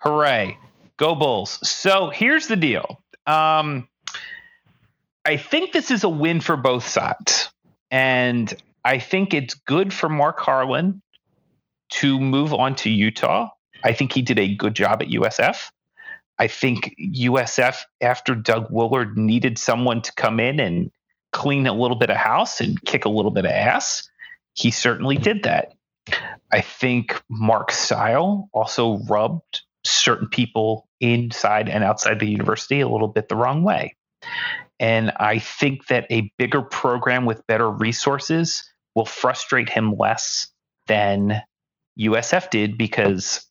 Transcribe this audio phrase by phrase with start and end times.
[0.00, 0.58] Hooray.
[0.96, 1.58] Go Bulls.
[1.68, 3.02] So here's the deal.
[3.26, 3.88] Um,
[5.24, 7.50] I think this is a win for both sides.
[7.90, 8.52] And
[8.84, 11.02] I think it's good for Mark Harlan
[11.90, 13.48] to move on to Utah.
[13.82, 15.70] I think he did a good job at USF.
[16.38, 20.90] I think USF, after Doug Woolard, needed someone to come in and
[21.32, 24.08] clean a little bit of house and kick a little bit of ass.
[24.54, 25.74] He certainly did that.
[26.50, 33.08] I think Mark Seil also rubbed certain people inside and outside the university a little
[33.08, 33.96] bit the wrong way.
[34.78, 40.48] And I think that a bigger program with better resources will frustrate him less
[40.86, 41.42] than
[41.98, 43.46] USF did because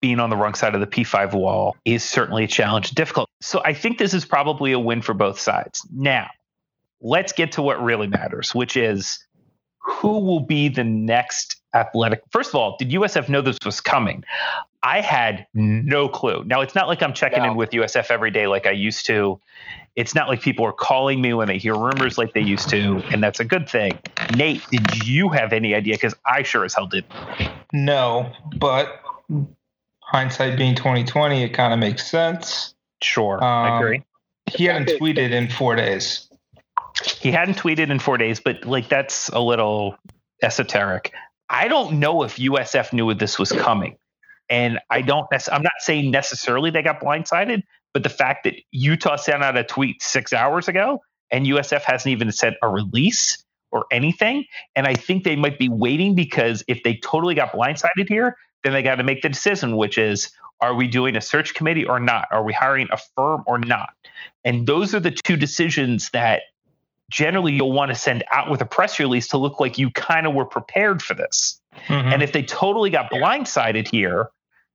[0.00, 3.28] being on the wrong side of the P5 wall is certainly a challenge, difficult.
[3.40, 5.86] So I think this is probably a win for both sides.
[5.92, 6.28] Now,
[7.00, 9.18] let's get to what really matters, which is
[9.80, 12.22] who will be the next athletic.
[12.30, 14.24] First of all, did USF know this was coming?
[14.82, 16.44] I had no clue.
[16.44, 17.50] Now, it's not like I'm checking no.
[17.50, 19.40] in with USF every day like I used to.
[19.96, 23.02] It's not like people are calling me when they hear rumors like they used to,
[23.10, 23.98] and that's a good thing.
[24.36, 25.94] Nate, did you have any idea?
[25.94, 27.12] Because I sure as hell didn't.
[27.72, 29.02] No, but
[30.00, 32.74] hindsight being 2020, it kind of makes sense.
[33.02, 34.04] Sure, um, I agree.
[34.46, 36.28] He hadn't tweeted in four days.
[37.04, 39.96] He hadn't tweeted in four days, but like that's a little
[40.42, 41.12] esoteric.
[41.50, 43.96] I don't know if USF knew this was coming.
[44.50, 49.16] And I don't, I'm not saying necessarily they got blindsided, but the fact that Utah
[49.16, 53.86] sent out a tweet six hours ago and USF hasn't even sent a release or
[53.90, 54.44] anything.
[54.74, 58.72] And I think they might be waiting because if they totally got blindsided here, then
[58.72, 62.00] they got to make the decision, which is are we doing a search committee or
[62.00, 62.26] not?
[62.32, 63.90] Are we hiring a firm or not?
[64.44, 66.42] And those are the two decisions that
[67.10, 70.26] generally you'll want to send out with a press release to look like you kind
[70.26, 71.60] of were prepared for this.
[71.86, 72.08] Mm-hmm.
[72.08, 74.30] And if they totally got blindsided here,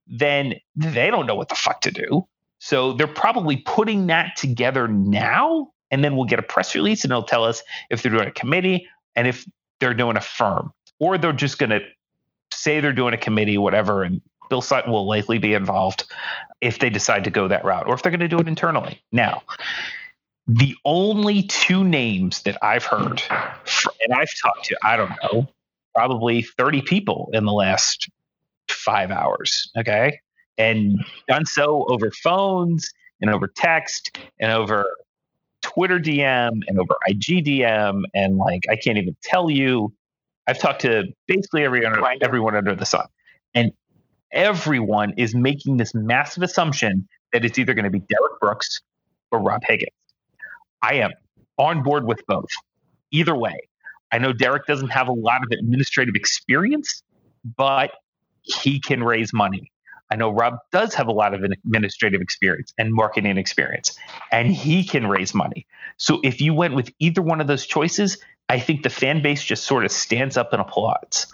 [0.06, 2.26] then they don't know what the fuck to do.
[2.58, 7.10] So they're probably putting that together now, and then we'll get a press release and
[7.10, 9.46] they'll tell us if they're doing a committee and if
[9.80, 11.80] they're doing a firm, or they're just going to
[12.52, 16.04] say they're doing a committee, whatever, and Bill Sutton will likely be involved
[16.60, 19.02] if they decide to go that route, or if they're going to do it internally.
[19.12, 19.42] Now,
[20.46, 25.48] the only two names that I've heard, and I've talked to, I don't know,
[25.94, 28.08] probably 30 people in the last
[28.70, 29.70] five hours.
[29.76, 30.18] Okay.
[30.56, 30.98] And
[31.28, 34.84] done so over phones and over text and over
[35.62, 38.02] Twitter DM and over IG DM.
[38.14, 39.92] And like, I can't even tell you.
[40.46, 41.86] I've talked to basically every
[42.20, 43.06] everyone under the sun.
[43.54, 43.72] And
[44.30, 48.80] everyone is making this massive assumption that it's either going to be Derrick Brooks
[49.32, 49.90] or Rob Higgins.
[50.82, 51.12] I am
[51.56, 52.50] on board with both.
[53.10, 53.56] Either way,
[54.12, 57.02] I know Derrick doesn't have a lot of administrative experience,
[57.56, 57.90] but
[58.44, 59.70] he can raise money.
[60.10, 63.98] I know Rob does have a lot of administrative experience and marketing experience,
[64.30, 65.66] and he can raise money.
[65.96, 68.18] So if you went with either one of those choices,
[68.48, 71.26] I think the fan base just sort of stands up and applauds.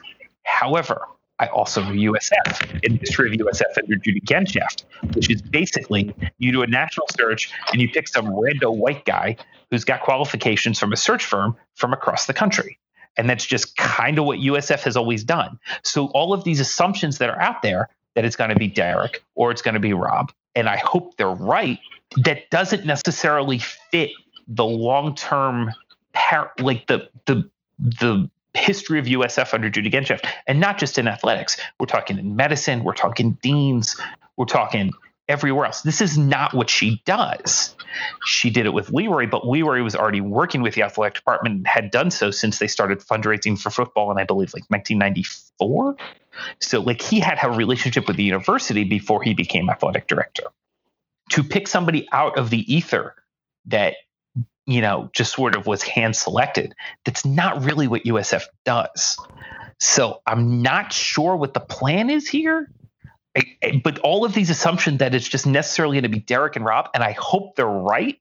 [0.44, 1.06] However,
[1.40, 4.84] I also know USF in the history of USF under Judy Genshaft,
[5.14, 9.36] which is basically you do a national search and you pick some rando white guy
[9.70, 12.78] who's got qualifications from a search firm from across the country.
[13.20, 15.58] And that's just kind of what USF has always done.
[15.84, 19.22] So all of these assumptions that are out there that it's going to be Derrick
[19.34, 21.78] or it's going to be Rob, and I hope they're right,
[22.24, 24.12] that doesn't necessarily fit
[24.48, 25.70] the long-term
[26.14, 27.46] par- like the the
[27.78, 31.58] the history of USF under Judy Genshaft, and not just in athletics.
[31.78, 34.00] We're talking in medicine, we're talking deans,
[34.38, 34.92] we're talking
[35.30, 35.82] everywhere else.
[35.82, 37.74] This is not what she does.
[38.24, 41.66] She did it with Leroy, but Leroy was already working with the athletic department and
[41.66, 45.96] had done so since they started fundraising for football in, I believe, like 1994.
[46.58, 50.44] So, like, he had a relationship with the university before he became athletic director.
[51.30, 53.14] To pick somebody out of the ether
[53.66, 53.94] that
[54.66, 56.74] you know, just sort of was hand selected.
[57.04, 59.18] That's not really what USF does.
[59.80, 62.70] So I'm not sure what the plan is here.
[63.36, 66.56] I, I, but all of these assumptions that it's just necessarily going to be Derrick
[66.56, 68.18] and Rob, and I hope they're right.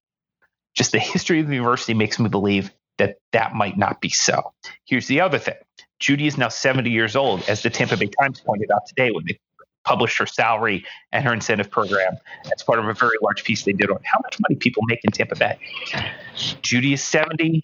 [0.75, 4.53] Just the history of the university makes me believe that that might not be so.
[4.85, 5.55] Here's the other thing
[5.99, 9.25] Judy is now 70 years old, as the Tampa Bay Times pointed out today when
[9.25, 9.39] they
[9.85, 12.17] published her salary and her incentive program
[12.53, 14.99] as part of a very large piece they did on how much money people make
[15.03, 15.57] in Tampa Bay.
[16.61, 17.63] Judy is 70.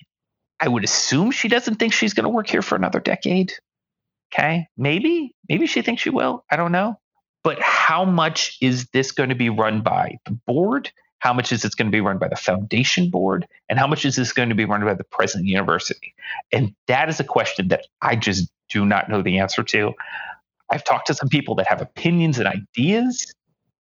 [0.60, 3.54] I would assume she doesn't think she's going to work here for another decade.
[4.34, 4.68] Okay.
[4.78, 6.44] Maybe, maybe she thinks she will.
[6.50, 6.98] I don't know.
[7.46, 10.92] But how much is this going to be run by the board?
[11.20, 13.46] How much is this going to be run by the foundation board?
[13.70, 16.16] And how much is this going to be run by the president of the university?
[16.52, 19.94] And that is a question that I just do not know the answer to.
[20.72, 23.32] I've talked to some people that have opinions and ideas,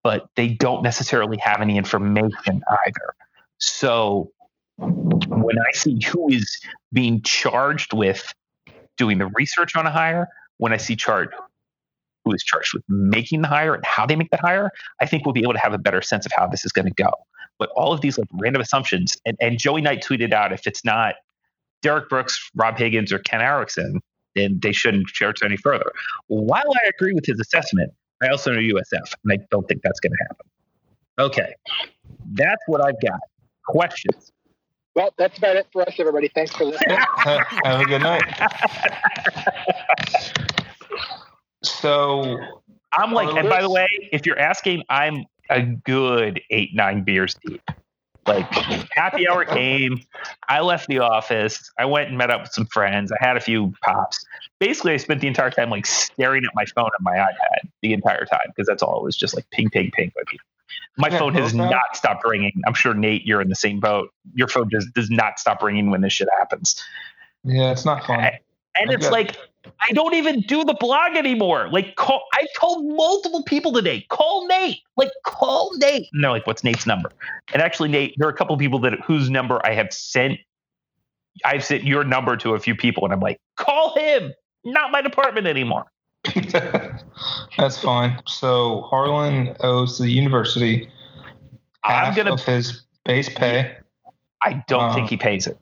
[0.04, 3.16] but they don't necessarily have any information either.
[3.58, 4.32] So
[4.78, 6.62] when I see who is
[6.94, 8.32] being charged with
[8.96, 10.28] doing the research on a hire,
[10.58, 11.34] when I see charged
[12.26, 15.26] who is charged with making the hire and how they make that hire, I think
[15.26, 17.12] we'll be able to have a better sense of how this is going to go.
[17.58, 20.84] But all of these like random assumptions, and, and Joey Knight tweeted out if it's
[20.84, 21.16] not
[21.82, 24.02] Derrick Brooks, Rob Higgins, or Ken Erickson,
[24.36, 25.92] then they shouldn't charge any further.
[26.28, 30.00] While I agree with his assessment, I also know USF, and I don't think that's
[30.00, 30.48] going to happen.
[31.18, 31.54] Okay,
[32.34, 33.20] that's what I've got.
[33.68, 34.32] Questions?
[34.96, 36.30] Well, that's about it for us, everybody.
[36.34, 36.98] Thanks for listening.
[37.18, 38.24] Have a good night.
[41.66, 47.04] So I'm like, and by the way, if you're asking, I'm a good eight, nine
[47.04, 47.62] beers deep.
[48.28, 48.52] Like
[48.92, 50.02] happy hour came.
[50.50, 51.72] I left the office.
[51.78, 53.12] I went and met up with some friends.
[53.12, 54.26] I had a few pops.
[54.60, 57.94] Basically, I spent the entire time like staring at my phone and my iPad the
[57.94, 60.12] entire time because that's all it was just like ping, ping, ping.
[60.98, 62.62] My Yeah, phone has not stopped ringing.
[62.66, 64.10] I'm sure Nate, you're in the same boat.
[64.34, 66.82] Your phone just does not stop ringing when this shit happens.
[67.44, 68.32] yeah, it's not fun.
[68.78, 69.38] And it's like
[69.82, 71.70] I don't even do the blog anymore.
[71.72, 74.80] Like call I told multiple people today, call Nate.
[74.98, 76.08] Like call Nate.
[76.14, 77.12] And they're like, what's Nate's number?
[77.54, 80.40] And actually, Nate, there are a couple of people that whose number I have sent.
[81.44, 84.34] I've sent your number to a few people, and I'm like, call him.
[84.64, 85.86] Not my department anymore.
[87.58, 88.20] That's fine.
[88.26, 90.90] So Harlan owes the university
[91.84, 92.34] I'm half gonna.
[92.34, 93.76] of his base pay.
[94.42, 95.58] I don't Um, think he pays it.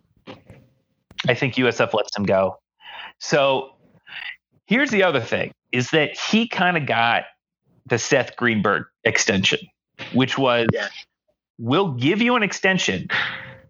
[1.27, 2.59] I think USF lets him go.
[3.23, 3.71] So
[4.65, 7.23] here's the other thing: is that he kind of got
[7.85, 9.59] the Seth Greenberg extension,
[10.11, 10.91] which was Yes.
[11.57, 13.07] we'll give you an extension,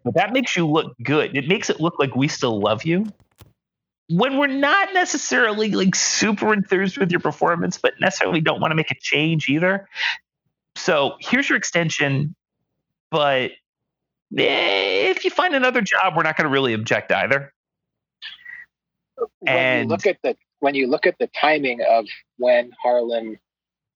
[0.04, 1.38] but that makes you look good.
[1.38, 3.06] It makes it look like we still love you.
[4.10, 8.76] When we're not necessarily like super enthused with your performance, but necessarily don't want to
[8.76, 9.88] make a change either.
[10.76, 12.36] So here's your extension,
[13.12, 13.52] but
[14.36, 17.54] eh, if you find another job, we're not going to really object either.
[19.40, 22.06] When And- you look at the when you look at the timing of
[22.38, 23.38] when Harlan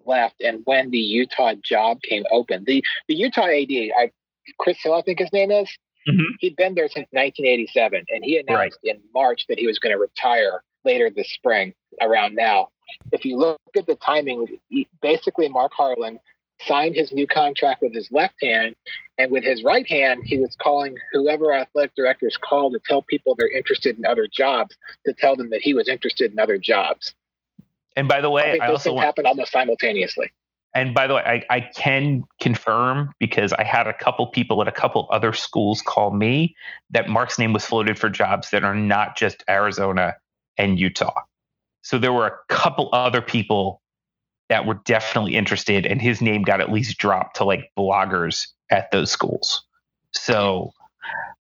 [0.05, 4.11] left and when the Utah job came open, the the Utah AD, I
[4.59, 5.69] Chris Hill, I think his name is.
[6.07, 6.23] Mhm.
[6.39, 9.99] He'd been there since 1987, and he announced in March that he was going to
[9.99, 12.69] retire later this spring, around now.
[13.11, 14.59] If you look at the timing,
[15.01, 16.19] basically Mark Harlan
[16.61, 18.75] signed his new contract with his left hand,
[19.17, 23.35] and with his right hand, he was calling whoever athletic directors call to tell people
[23.35, 24.75] they're interested in other jobs
[25.05, 27.13] to tell them that he was interested in other jobs.
[27.95, 30.31] And by the I way, think I those also things want, happen almost simultaneously.
[30.75, 34.67] and by the way, I, I can confirm because I had a couple people at
[34.67, 36.55] a couple other schools call me
[36.91, 40.15] that Mark's name was floated for jobs that are not just Arizona
[40.57, 41.21] and Utah.
[41.81, 43.81] So there were a couple other people
[44.49, 48.91] that were definitely interested, and his name got at least dropped to like bloggers at
[48.91, 49.63] those schools.
[50.11, 50.73] So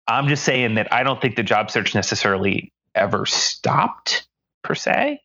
[0.07, 4.27] I'm just saying that I don't think the job search necessarily ever stopped
[4.63, 5.21] per se.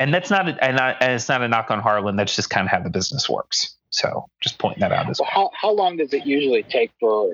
[0.00, 2.16] And that's not, a, and, I, and it's not a knock on Harlan.
[2.16, 3.76] That's just kind of how the business works.
[3.90, 5.30] So just pointing that out as well.
[5.32, 7.32] how, how long does it usually take for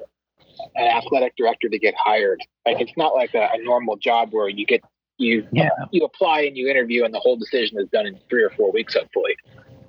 [0.75, 2.41] an athletic director to get hired?
[2.67, 4.83] Like it's not like a, a normal job where you get
[5.17, 5.69] you Yeah.
[5.91, 8.71] you apply and you interview and the whole decision is done in three or four
[8.73, 9.37] weeks, hopefully.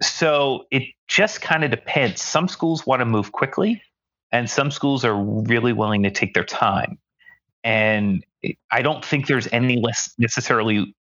[0.02, 2.22] So it just kind of depends.
[2.22, 3.82] Some schools want to move quickly,
[4.32, 6.98] and some schools are really willing to take their time.
[7.64, 8.26] And
[8.72, 10.96] I don't think there's any less necessarily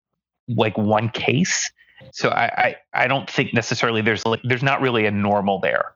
[0.47, 1.71] like one case.
[2.13, 5.93] So I, I, I don't think necessarily there's like there's not really a normal there.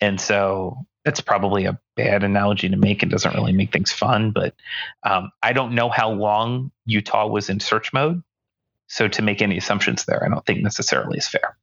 [0.00, 3.02] And so that's probably a bad analogy to make.
[3.02, 4.54] It doesn't really make things fun, but
[5.02, 8.22] um, I don't know how long Utah was in search mode.
[8.88, 11.56] So to make any assumptions there, I don't think necessarily is fair.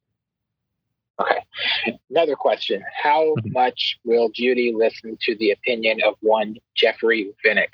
[1.20, 1.98] Okay.
[2.10, 3.54] Another question: How Mhm.
[3.54, 7.74] much will Judy listen to the opinion of one Jeffrey Vinnick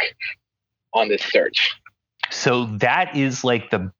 [0.93, 1.71] on this search?
[2.29, 3.91] So that is like the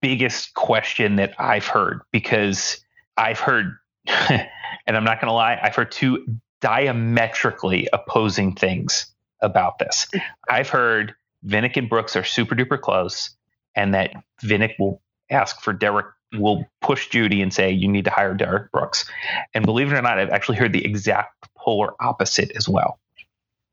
[0.00, 2.84] biggest question that I've heard because
[3.16, 3.76] I've heard,
[4.06, 6.24] and I'm not going to lie, I've heard two
[6.60, 9.06] diametrically opposing things
[9.40, 10.06] about this.
[10.48, 11.14] I've heard
[11.46, 13.30] Vinnick and Brooks are super duper close,
[13.74, 18.10] and that Vinnick will ask for Derrick, will push Judy and say, You need to
[18.10, 19.10] hire Derrick Brooks.
[19.54, 22.98] And believe it or not, I've actually heard the exact polar opposite as well.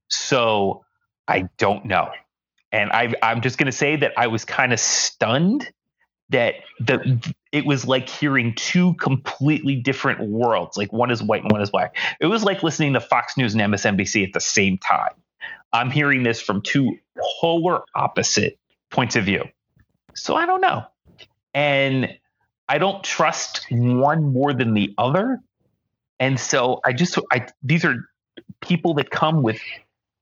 [0.10, 0.86] So
[1.28, 2.10] I don't know.
[2.72, 5.70] And I, I'm just going to say that I was kind of stunned
[6.30, 10.76] that the it was like hearing two completely different worlds.
[10.76, 11.96] Like one is white and one is black.
[12.20, 15.14] It was like listening to Fox News and MSNBC at the same time.
[15.72, 16.98] I'm hearing this from two
[17.40, 18.60] polar opposite
[18.90, 19.44] points of view.
[20.16, 20.86] So I don't know.
[21.54, 22.18] And
[22.70, 25.40] I don't trust one more than the other.
[26.20, 27.96] And so I just, I these are
[28.62, 29.60] people that come with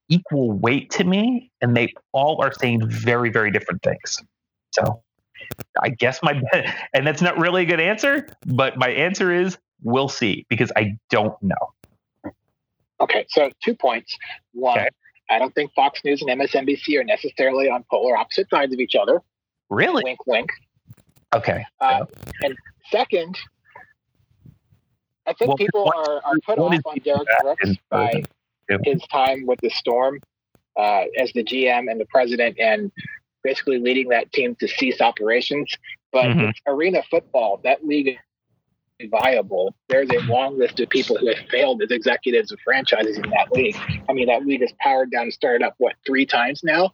[0.09, 4.21] equal weight to me, and they all are saying very, very different things.
[4.71, 5.01] So
[5.81, 6.41] I guess my,
[6.93, 10.97] and that's not really a good answer, but my answer is we'll see because I
[11.09, 12.31] don't know.
[13.01, 14.15] Okay, so two points.
[14.53, 14.89] One, okay.
[15.29, 18.95] I don't think Fox News and MSNBC are necessarily on polar opposite sides of each
[18.95, 19.21] other.
[19.69, 20.03] Really?
[20.03, 20.49] Wink, wink.
[21.35, 21.65] Okay.
[21.81, 22.05] Uh,
[22.41, 22.55] and
[22.91, 23.37] second,
[25.27, 28.23] I think well, people what, are, are put off on Derrick Brooks by
[28.83, 30.19] his time with the Storm
[30.77, 32.91] uh, as the GM and the president and
[33.43, 35.75] basically leading that team to cease operations.
[36.11, 36.49] But mm-hmm.
[36.67, 38.17] arena football, that league
[38.99, 39.75] is viable.
[39.89, 43.51] There's a long list of people who have failed as executives of franchises in that
[43.51, 43.75] league.
[44.07, 46.91] I mean, that league has powered down and started up, what, three times now?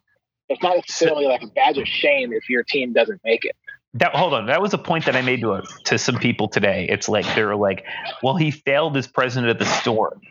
[0.50, 3.55] It's not necessarily like a badge of shame if your team doesn't make it.
[3.95, 6.48] That hold on, that was a point that I made to a, to some people
[6.48, 6.88] today.
[6.89, 7.86] It's like they were like,
[8.24, 10.21] "Well, he failed as president of the Storm."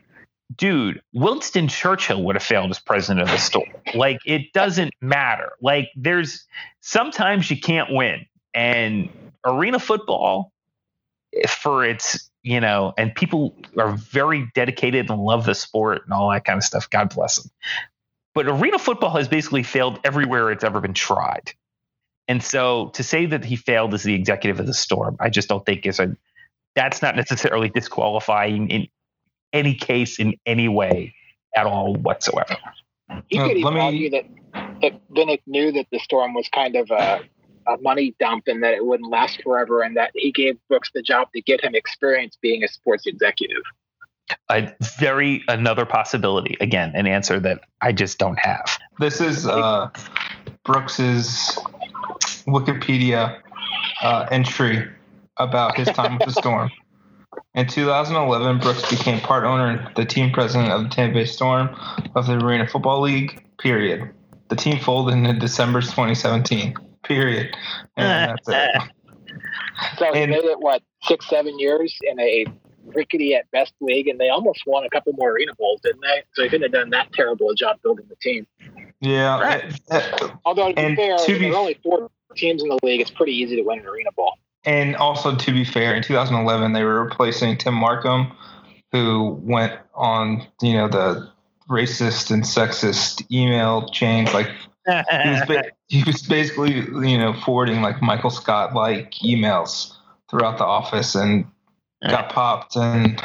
[0.57, 3.69] Dude, Winston Churchill would have failed as president of the Storm.
[3.95, 5.53] Like it doesn't matter.
[5.61, 6.47] Like there's
[6.81, 8.25] sometimes you can't win,
[8.55, 9.11] and
[9.45, 10.53] arena football
[11.49, 16.31] for its you know, and people are very dedicated and love the sport and all
[16.31, 16.89] that kind of stuff.
[16.89, 17.51] God bless them.
[18.35, 21.53] But arena football has basically failed everywhere it's ever been tried.
[22.31, 25.49] And so to say that he failed as the executive of the Storm, I just
[25.49, 26.17] don't think is a
[26.77, 28.87] that's not necessarily disqualifying in
[29.53, 31.13] any case in any way
[31.57, 32.57] at all whatsoever.
[33.31, 33.81] You could uh, even me...
[33.81, 34.27] argue that,
[34.81, 37.21] that Vinnick knew that the Storm was kind of a,
[37.67, 41.03] a money dump and that it wouldn't last forever, and that he gave Brooks the
[41.03, 43.65] job to get him experience being a sports executive.
[44.49, 46.57] A very another possibility.
[46.61, 48.79] Again, an answer that I just don't have.
[49.01, 49.91] This is uh,
[50.65, 51.59] Brooks's
[52.47, 53.41] Wikipedia
[54.03, 54.89] uh, entry
[55.37, 56.71] about his time with the Storm.
[57.55, 61.69] In 2011, Brooks became part owner and the team president of the Tampa Bay Storm
[62.15, 63.45] of the Arena Football League.
[63.59, 64.11] Period.
[64.49, 66.75] The team folded in December 2017.
[67.05, 67.57] Period.
[67.97, 68.83] And that's it.
[69.99, 72.47] So he made it what six, seven years in a
[72.85, 76.23] rickety at best league, and they almost won a couple more arena bowls, didn't they?
[76.35, 78.47] So he couldn't have done that terrible a job building the team.
[79.01, 79.41] Yeah.
[79.41, 79.81] Right.
[80.45, 83.11] Although to be fair, to be, there are only four teams in the league, it's
[83.11, 84.39] pretty easy to win an arena ball.
[84.65, 88.33] And also, to be fair, in 2011 they were replacing Tim Marcum,
[88.93, 91.31] who went on you know the
[91.69, 94.49] racist and sexist email chains like
[94.87, 99.95] he, was ba- he was basically you know forwarding like Michael Scott like emails
[100.29, 101.47] throughout the office and
[102.03, 103.21] got popped and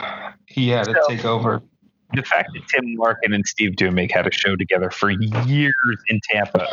[0.48, 1.62] he had to take over.
[2.14, 6.22] The fact that Tim Larkin and Steve Duemig had a show together for years in
[6.30, 6.68] Tampa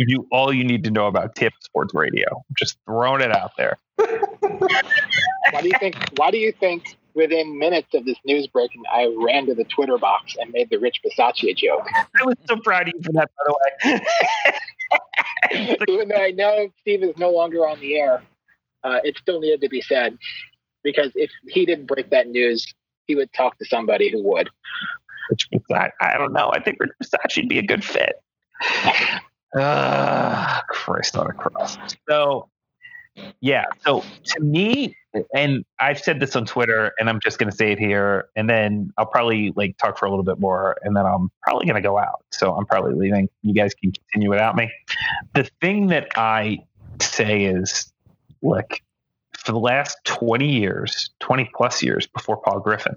[0.00, 2.42] you do all you need to know about Tampa Sports Radio.
[2.58, 3.78] Just throwing it out there.
[3.96, 5.96] why do you think?
[6.16, 6.96] Why do you think?
[7.12, 10.78] Within minutes of this news breaking, I ran to the Twitter box and made the
[10.78, 11.84] Rich Bisaccia joke.
[11.92, 13.52] I was so proud of you for that, by
[13.90, 14.00] the
[15.50, 15.92] way.
[15.92, 18.22] Even though I know Steve is no longer on the air,
[18.84, 20.16] uh, it still needed to be said
[20.84, 22.72] because if he didn't break that news,
[23.06, 24.48] he would talk to somebody who would.
[25.30, 26.52] Which I, I don't know.
[26.54, 28.22] I think Rich Bisaccia would be a good fit.
[29.54, 31.76] Uh, Christ on a cross.
[32.08, 32.48] So,
[33.40, 33.64] yeah.
[33.84, 34.96] So to me,
[35.34, 38.48] and I've said this on Twitter, and I'm just going to say it here, and
[38.48, 41.82] then I'll probably like talk for a little bit more, and then I'm probably going
[41.82, 42.24] to go out.
[42.30, 43.28] So I'm probably leaving.
[43.42, 44.70] You guys can continue without me.
[45.34, 46.58] The thing that I
[47.00, 47.92] say is,
[48.42, 48.80] look,
[49.36, 52.96] for the last 20 years, 20 plus years before Paul Griffin,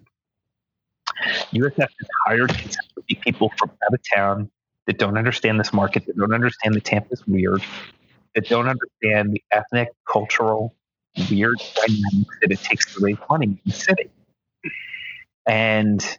[1.51, 1.89] USF has
[2.25, 2.51] hired
[3.21, 4.51] people from out of town
[4.87, 7.63] that don't understand this market, that don't understand that Tampa's weird,
[8.35, 10.75] that don't understand the ethnic, cultural,
[11.29, 14.09] weird dynamics that it takes to raise money in the city.
[15.47, 16.17] And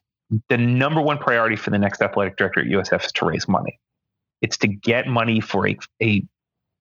[0.49, 3.78] the number one priority for the next athletic director at USF is to raise money.
[4.40, 6.25] It's to get money for a, a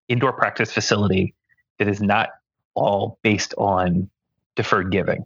[0.07, 1.33] indoor practice facility
[1.79, 2.29] that is not
[2.75, 4.09] all based on
[4.55, 5.25] deferred giving.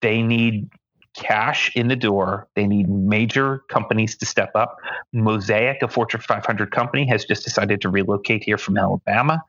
[0.00, 0.68] They need
[1.16, 2.46] cash in the door.
[2.54, 4.76] They need major companies to step up.
[5.12, 9.42] Mosaic, a Fortune 500 company, has just decided to relocate here from Alabama.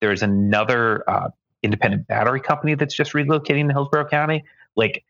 [0.00, 1.30] There's another uh,
[1.62, 4.44] independent battery company that's just relocating to Hillsborough County.
[4.76, 5.04] Like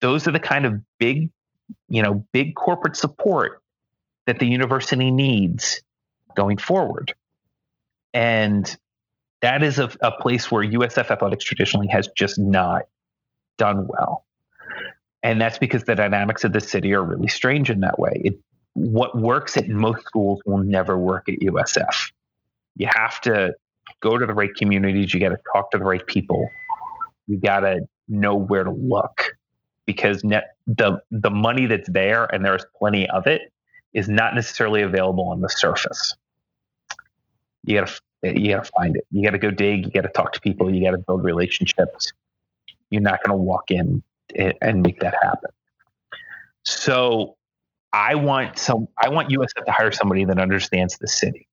[0.00, 1.30] those are the kind of big,
[1.88, 3.62] you know, big corporate support
[4.26, 5.82] that the university needs
[6.34, 7.14] going forward.
[8.14, 8.74] And
[9.42, 12.82] that is a, a place where USF athletics traditionally has just not
[13.58, 14.24] done well
[15.22, 18.22] and that's because the dynamics of the city are really strange in that way.
[18.24, 18.40] It,
[18.74, 22.12] what works at most schools will never work at USF.
[22.76, 23.54] You have to
[24.00, 25.14] go to the right communities.
[25.14, 26.48] You got to talk to the right people.
[27.28, 29.24] You got to know where to look.
[29.86, 33.52] because net the the money that's there and there's plenty of it
[33.94, 36.14] is not necessarily available on the surface.
[37.64, 39.06] You gotta you gotta find it.
[39.10, 39.86] You gotta go dig.
[39.86, 40.74] You gotta talk to people.
[40.74, 42.12] You gotta build relationships.
[42.90, 44.02] You're not gonna walk in
[44.36, 45.50] and make that happen.
[46.62, 47.36] So
[47.92, 48.88] I want some.
[48.98, 51.48] I want USF to hire somebody that understands the city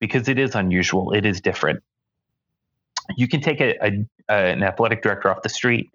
[0.00, 1.12] because it is unusual.
[1.12, 1.82] It is different.
[3.16, 5.90] You can take a, a, a an athletic director off the street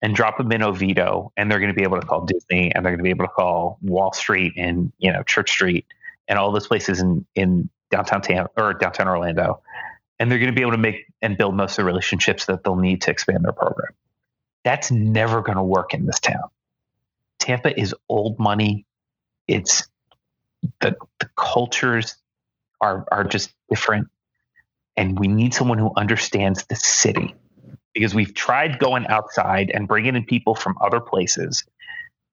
[0.00, 2.84] and drop them in Oviedo, and they're going to be able to call Disney, and
[2.84, 5.86] they're going to be able to call Wall Street and you know Church Street
[6.28, 9.60] and all those places in in downtown Tampa or downtown Orlando,
[10.18, 12.64] and they're going to be able to make and build most of the relationships that
[12.64, 13.92] they'll need to expand their program.
[14.64, 16.48] That's never going to work in this town.
[17.38, 18.86] Tampa is old money.
[19.48, 19.88] It's
[20.80, 22.16] the the cultures
[22.80, 24.08] are are just different,
[24.96, 27.34] and we need someone who understands the city
[27.94, 31.64] because we've tried going outside and bringing in people from other places.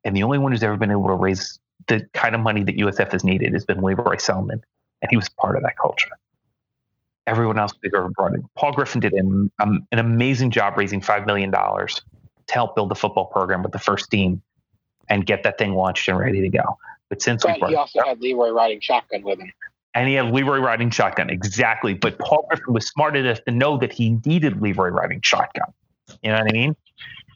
[0.04, 2.78] And the only one who's ever been able to raise the kind of money that
[2.78, 4.62] USF has needed has been Leroy Selmon.
[5.02, 6.12] And he was part of that culture.
[7.28, 8.44] Everyone else they ever brought in.
[8.56, 11.54] Paul Griffin did an, um, an amazing job raising $5 million
[12.50, 14.42] to help build the football program with the first team
[15.08, 16.78] and get that thing launched and ready to go.
[17.10, 19.52] But since but we he also had Leroy riding shotgun with him
[19.96, 21.30] and he had Leroy riding shotgun.
[21.30, 21.94] Exactly.
[21.94, 25.74] But Paul Griffin was smart enough to know that he needed Leroy riding shotgun.
[26.22, 26.76] You know what I mean?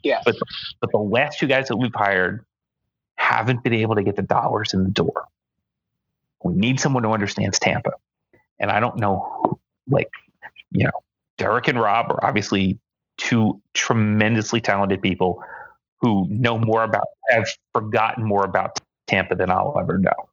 [0.04, 0.22] Yeah.
[0.26, 0.36] But
[0.80, 2.46] but the last two guys that we've hired
[3.16, 5.28] haven't been able to get the dollars in the door.
[6.44, 7.92] We need someone who understands Tampa.
[8.60, 10.10] And I don't know like,
[10.72, 11.04] you know,
[11.38, 12.78] Derrick and Rob are obviously
[13.24, 15.42] two tremendously talented people
[16.02, 20.30] who know more about have forgotten more about Tampa than I'll ever know.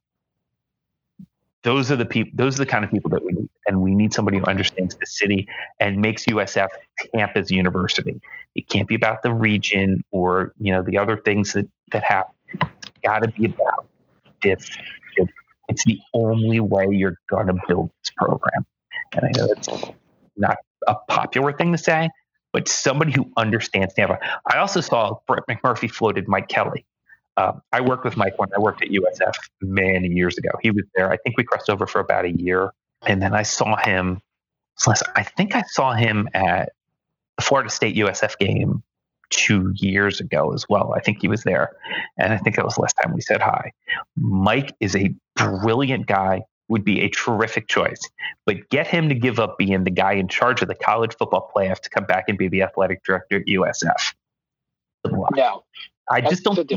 [1.63, 3.95] Those are the people those are the kind of people that we need and we
[3.95, 5.47] need somebody who understands the city
[5.79, 6.67] and makes usf
[7.15, 8.19] Tampa's university.
[8.55, 12.33] It can't be about the region or you know the other things that that happen
[12.53, 13.87] it's got to be about
[14.43, 14.69] this.
[15.69, 18.65] It's the only way you're going to build this program.
[19.13, 19.69] And i know it's
[20.35, 22.09] not a popular thing to say
[22.53, 24.19] but somebody who understands Tampa.
[24.51, 26.85] I also saw Brett McMurphy floated Mike Kelly
[27.37, 30.49] um, I worked with Mike when I worked at USF many years ago.
[30.61, 31.11] He was there.
[31.11, 32.71] I think we crossed over for about a year,
[33.05, 34.21] and then I saw him.
[35.15, 36.69] I think I saw him at
[37.37, 38.83] the Florida State USF game
[39.29, 40.93] two years ago as well.
[40.95, 41.75] I think he was there,
[42.17, 43.71] and I think that was the last time we said hi.
[44.17, 46.41] Mike is a brilliant guy.
[46.71, 47.99] Would be a terrific choice,
[48.45, 51.51] but get him to give up being the guy in charge of the college football
[51.53, 54.13] playoff to come back and be the athletic director at USF.
[55.35, 55.65] No,
[56.09, 56.69] I just don't think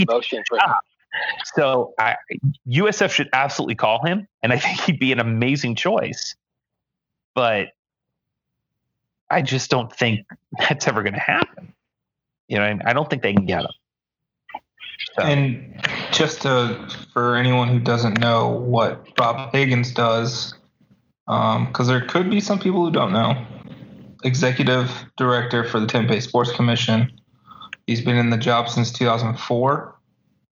[1.54, 2.16] So I,
[2.68, 6.35] USF should absolutely call him, and I think he'd be an amazing choice.
[7.37, 7.68] But
[9.30, 10.26] I just don't think
[10.59, 11.72] that's ever going to happen.
[12.48, 13.70] You know, I don't think they can get him.
[15.16, 15.22] So.
[15.22, 15.80] And
[16.12, 20.54] just to, for anyone who doesn't know what Bob Higgins does,
[21.26, 23.46] because um, there could be some people who don't know,
[24.24, 27.12] executive director for the Tampa Bay Sports Commission.
[27.87, 29.94] He's been in the job since 2004.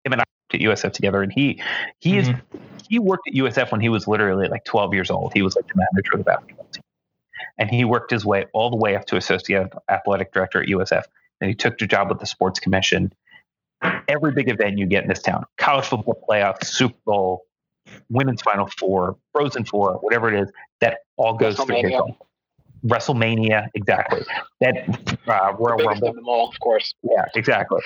[0.03, 1.61] Him and I worked at USF together, and he
[1.99, 2.31] he mm-hmm.
[2.31, 5.33] is he worked at USF when he was literally like 12 years old.
[5.33, 6.83] He was like the manager of the basketball team,
[7.57, 11.03] and he worked his way all the way up to associate athletic director at USF.
[11.39, 13.13] And he took the job with the sports commission.
[14.07, 17.43] Every big event you get in this town, college football playoff, Super Bowl,
[18.09, 21.93] women's Final Four, Frozen Four, whatever it is, that all goes through his
[22.85, 24.23] WrestleMania, exactly.
[24.59, 24.87] That
[25.27, 26.93] uh, Royal Rumble, of them all, of course.
[27.03, 27.81] Yeah, exactly.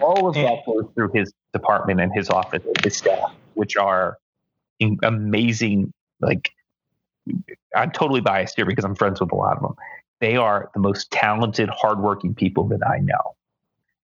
[0.00, 4.18] All of that goes through his department and his office, and his staff, which are
[5.02, 5.92] amazing.
[6.20, 6.50] Like,
[7.76, 9.74] I'm totally biased here because I'm friends with a lot of them.
[10.20, 13.36] They are the most talented, hardworking people that I know,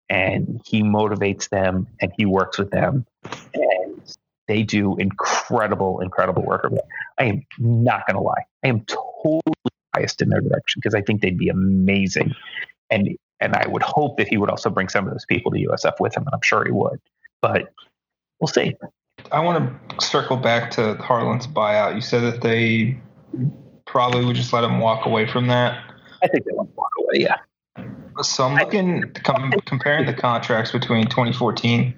[0.09, 3.07] and he motivates them and he works with them,
[3.55, 4.17] and
[4.49, 6.71] they do incredible, incredible work.
[7.19, 8.45] I am not going to lie.
[8.65, 9.43] I am totally
[9.93, 12.35] biased in their direction because I think they'd be amazing.
[12.91, 15.59] And and I would hope that he would also bring some of those people to
[15.59, 17.01] USF with him, and I'm sure he would.
[17.43, 17.73] But
[18.41, 18.75] we'll see.
[19.33, 21.95] I want to circle back to Harlan's buyout.
[21.95, 22.99] You said that they
[23.87, 25.83] probably would just let him walk away from that.
[26.23, 27.23] I think they want to walk away.
[27.23, 27.37] Yeah.
[28.23, 31.95] So I'm looking com- comparing the contracts between 2014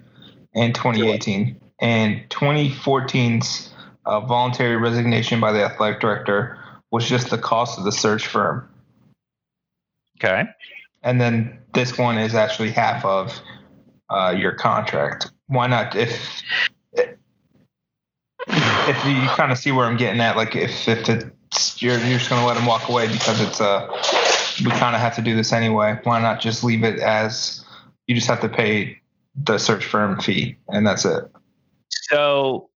[0.55, 3.73] and 2018, and 2014's
[4.05, 6.57] uh, voluntary resignation by the athletic director
[6.91, 8.67] was just the cost of the search firm.
[10.17, 10.43] Okay.
[11.03, 13.39] And then this one is actually half of
[14.09, 15.31] uh, your contract.
[15.47, 15.95] Why not?
[15.95, 16.41] If
[18.47, 22.17] if you kind of see where I'm getting at, like if if it's you're you're
[22.17, 23.87] just gonna let him walk away because it's uh
[24.63, 25.99] we kind of have to do this anyway.
[26.03, 27.63] Why not just leave it as
[28.07, 28.99] You just have to pay
[29.35, 31.23] the search firm fee, and that's it.
[31.89, 32.69] So,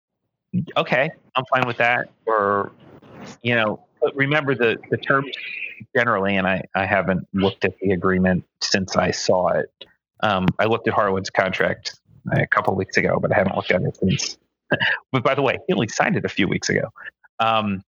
[0.78, 2.10] okay, I'm fine with that.
[2.26, 2.72] Or,
[3.42, 5.32] you know, but remember the the terms
[5.96, 9.72] generally, and I I haven't looked at the agreement since I saw it.
[10.22, 12.00] Um, I looked at Harwood's contract
[12.32, 14.38] a couple weeks ago, but I haven't looked at it since.
[15.12, 16.92] but by the way, he only signed it a few weeks ago.
[17.40, 17.84] Um,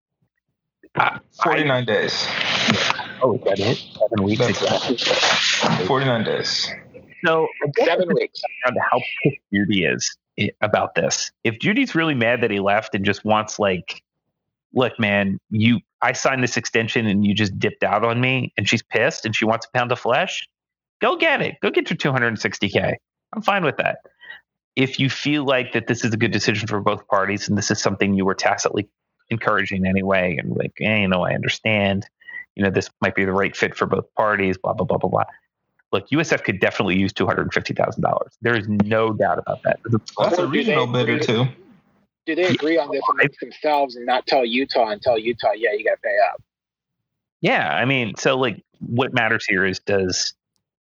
[0.95, 2.27] I, 49 I, days.
[3.23, 3.77] Oh, is that it?
[3.77, 5.85] Seven weeks exactly.
[5.85, 6.69] 49 days.
[7.25, 7.47] So,
[7.79, 8.41] seven weeks.
[8.65, 11.31] Around how pissed Judy is eh, about this.
[11.45, 14.03] If Judy's really mad that he left and just wants, like,
[14.73, 18.67] look, man, you, I signed this extension and you just dipped out on me, and
[18.67, 20.45] she's pissed and she wants a pound of flesh,
[21.01, 21.55] go get it.
[21.61, 22.95] Go get your 260K.
[23.33, 23.99] I'm fine with that.
[24.75, 27.71] If you feel like that this is a good decision for both parties and this
[27.71, 28.89] is something you were tacitly
[29.29, 32.05] encouraging anyway, and like, hey, you know, I understand,
[32.55, 35.09] you know, this might be the right fit for both parties, blah, blah, blah, blah,
[35.09, 35.23] blah.
[35.91, 38.27] Look, USF could definitely use $250,000.
[38.41, 39.79] There is no doubt about that.
[40.17, 41.45] That's a regional bidder, too.
[42.25, 45.73] Do they agree on this amongst themselves and not tell Utah and tell Utah, yeah,
[45.73, 46.41] you got to pay up?
[47.41, 50.33] Yeah, I mean, so like, what matters here is does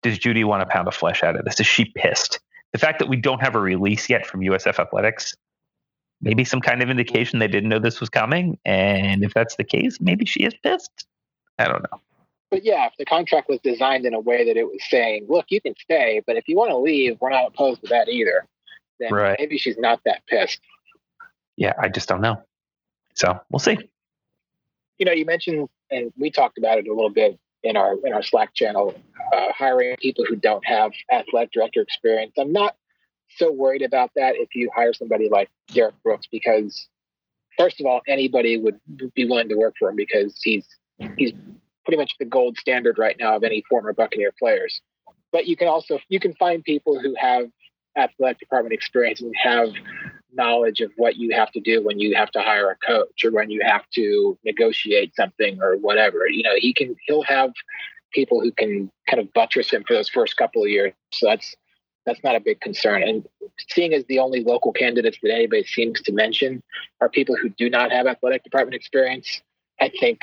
[0.03, 1.61] does Judy want a pound of flesh out of this?
[1.61, 2.41] Is she pissed?
[2.73, 5.35] The fact that we don't have a release yet from USF Athletics,
[6.21, 8.59] maybe some kind of indication they didn't know this was coming.
[8.65, 11.07] And if that's the case, maybe she is pissed.
[11.63, 12.01] I don't know.
[12.51, 15.47] But yeah, if the contract was designed in a way that it was saying, look,
[15.49, 18.47] you can stay, but if you want to leave, we're not opposed to that either,
[19.01, 19.37] then right.
[19.39, 20.61] maybe she's not that pissed.
[21.57, 22.43] Yeah, I just don't know.
[23.15, 23.79] So we'll see.
[24.99, 28.13] You know, you mentioned, and we talked about it a little bit in our in
[28.13, 28.95] our Slack channel,
[29.33, 32.33] uh, hiring people who don't have athletic director experience.
[32.39, 32.77] I'm not
[33.37, 36.89] so worried about that if you hire somebody like Derrick Brooks because
[37.59, 38.79] first of all, anybody would
[39.15, 40.67] be willing to work for him because he's
[41.17, 41.33] he's
[41.85, 44.81] pretty much the gold standard right now of any former Buccaneer players.
[45.33, 47.49] But you can also you can find people who have
[47.97, 49.71] athletic department experience and have
[50.35, 53.31] knowledge of what you have to do when you have to hire a coach or
[53.31, 56.27] when you have to negotiate something or whatever.
[56.27, 57.53] You know, he can he'll have
[58.13, 60.93] people who can kind of buttress him for those first couple of years.
[61.13, 61.55] So that's
[62.05, 63.03] that's not a big concern.
[63.03, 63.27] And
[63.71, 66.63] seeing as the only local candidates that anybody seems to mention
[67.01, 69.41] are people who do not have athletic department experience,
[69.81, 70.21] I think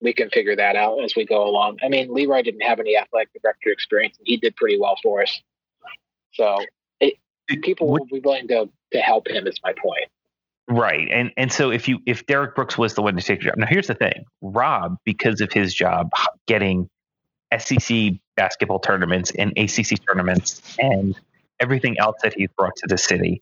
[0.00, 1.78] we can figure that out as we go along.
[1.82, 5.22] I mean, Leroy didn't have any athletic director experience, and he did pretty well for
[5.22, 5.40] us.
[6.34, 6.58] So
[7.00, 7.14] it,
[7.48, 9.46] people will be willing to to help him.
[9.46, 10.10] Is my point.
[10.68, 13.46] Right, and and so if you if Derrick Brooks was the one to take the
[13.46, 16.10] job, now here's the thing: Rob, because of his job
[16.46, 16.90] getting
[17.56, 21.18] SEC basketball tournaments and ACC tournaments and
[21.60, 23.40] everything else that he's brought to the city,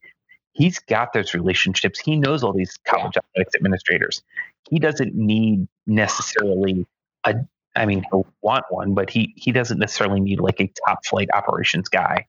[0.54, 2.00] he's got those relationships.
[2.00, 4.22] He knows all these college athletics administrators.
[4.70, 6.86] He doesn't need necessarily
[7.24, 7.34] a.
[7.76, 11.28] I mean, he'll want one, but he he doesn't necessarily need like a top flight
[11.34, 12.26] operations guy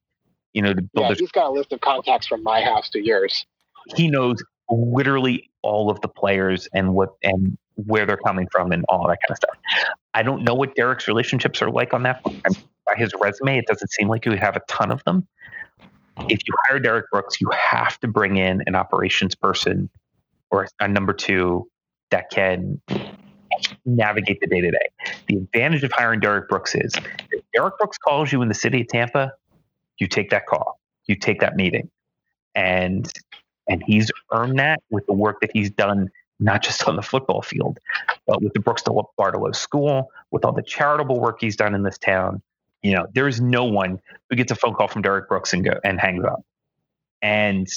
[0.56, 1.10] you know, to build.
[1.10, 3.46] Yeah, he's got a list of contacts from my house to yours.
[3.96, 8.84] He knows literally all of the players and what and where they're coming from and
[8.88, 9.58] all that kind of stuff.
[10.14, 12.24] I don't know what Derrick's relationships are like on that.
[12.24, 15.28] By his resume, it doesn't seem like he would have a ton of them.
[16.30, 19.90] If you hire Derrick Brooks, you have to bring in an operations person
[20.50, 21.70] or a number two
[22.12, 22.82] that can
[23.86, 24.90] navigate the day to day.
[25.28, 26.94] The advantage of hiring Derrick Brooks is
[27.32, 29.34] if Derrick Brooks calls you in the city of Tampa,
[29.98, 31.90] you take that call, you take that meeting,
[32.54, 33.12] and
[33.68, 37.42] and he's earned that with the work that he's done, not just on the football
[37.42, 37.80] field,
[38.28, 41.98] but with the Brooks DeBartolo School, with all the charitable work he's done in this
[41.98, 42.42] town.
[42.86, 45.64] You know, there is no one who gets a phone call from Derrick Brooks and
[45.64, 46.42] go and hangs up,
[47.22, 47.68] and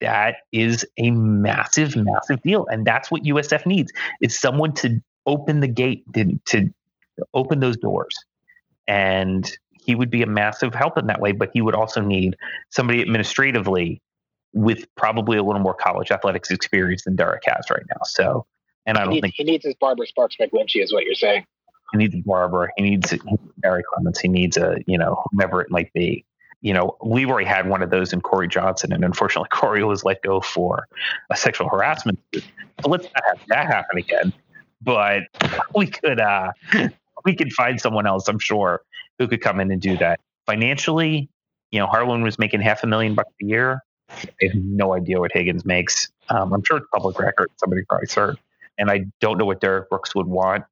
[0.00, 5.60] that is a massive, massive deal, and that's what USF needs: is someone to open
[5.60, 6.68] the gate to, to
[7.32, 8.16] open those doors
[8.88, 12.36] and he would be a massive help in that way, but he would also need
[12.70, 14.00] somebody administratively
[14.52, 18.00] with probably a little more college athletics experience than Derrick has right now.
[18.04, 18.46] So,
[18.86, 21.44] and I don't he think he needs his Barbara Sparks McGlinchey, is what you're saying.
[21.92, 22.68] He needs Barbara.
[22.76, 23.14] He needs
[23.58, 24.20] Barry Clements.
[24.20, 26.24] He needs a you know whomever it might be.
[26.60, 30.22] You know, Leroy had one of those in Corey Johnson, and unfortunately, Corey was let
[30.22, 30.86] go for
[31.30, 32.18] a sexual harassment.
[32.34, 34.32] So let's not have that happen again.
[34.80, 35.24] But
[35.74, 36.52] we could uh
[37.24, 38.82] we could find someone else, I'm sure,
[39.18, 40.20] who could come in and do that.
[40.46, 41.28] Financially,
[41.70, 43.82] you know, Harlan was making half a million bucks a year.
[44.10, 46.10] I have no idea what Higgins makes.
[46.28, 47.50] Um, I'm sure it's public record.
[47.56, 48.38] Somebody probably served.
[48.78, 50.64] And I don't know what Derrick Brooks would want,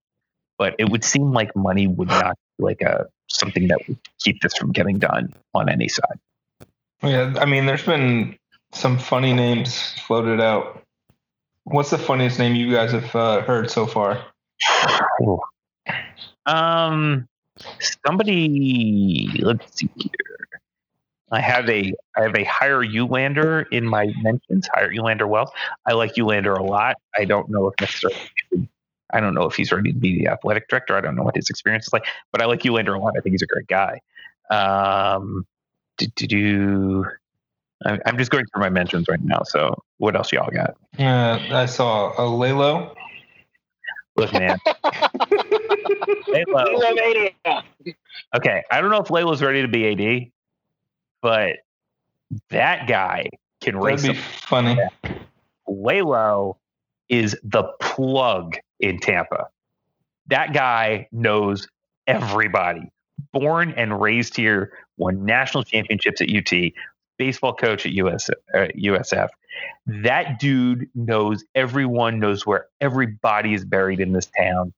[0.60, 4.42] but it would seem like money would not be like a something that would keep
[4.42, 6.20] this from getting done on any side.
[7.02, 8.36] Yeah, I mean, there's been
[8.72, 10.82] some funny names floated out.
[11.64, 14.22] What's the funniest name you guys have uh, heard so far?
[16.44, 17.26] Um,
[18.04, 20.60] somebody, let's see here.
[21.32, 24.68] I have a I have a higher Ulander in my mentions.
[24.74, 25.50] Higher Ulander Wells.
[25.86, 26.96] I like Ulander a lot.
[27.16, 28.18] I don't know if necessarily.
[29.12, 30.96] I don't know if he's ready to be the athletic director.
[30.96, 33.14] I don't know what his experience is like, but I like Ulander a lot.
[33.16, 34.00] I think he's a great guy.
[34.50, 35.46] Um,
[35.98, 37.04] do, do, do.
[37.84, 39.42] I'm just going through my mentions right now.
[39.44, 40.76] So, what else y'all got?
[40.98, 42.94] Uh, I saw a Lelo.
[44.16, 44.58] Look, man.
[46.28, 47.32] Lelo.
[48.36, 50.30] Okay, I don't know if Lelo's ready to be AD,
[51.22, 51.56] but
[52.50, 53.30] that guy
[53.62, 54.02] can race.
[54.02, 54.78] That'd be funny.
[55.68, 56.56] Lelo
[57.08, 59.48] is the plug in Tampa.
[60.28, 61.68] That guy knows
[62.06, 62.90] everybody.
[63.32, 66.72] Born and raised here, won national championships at UT,
[67.18, 69.28] baseball coach at US, uh, USF.
[69.86, 74.72] That dude knows everyone, knows where everybody is buried in this town.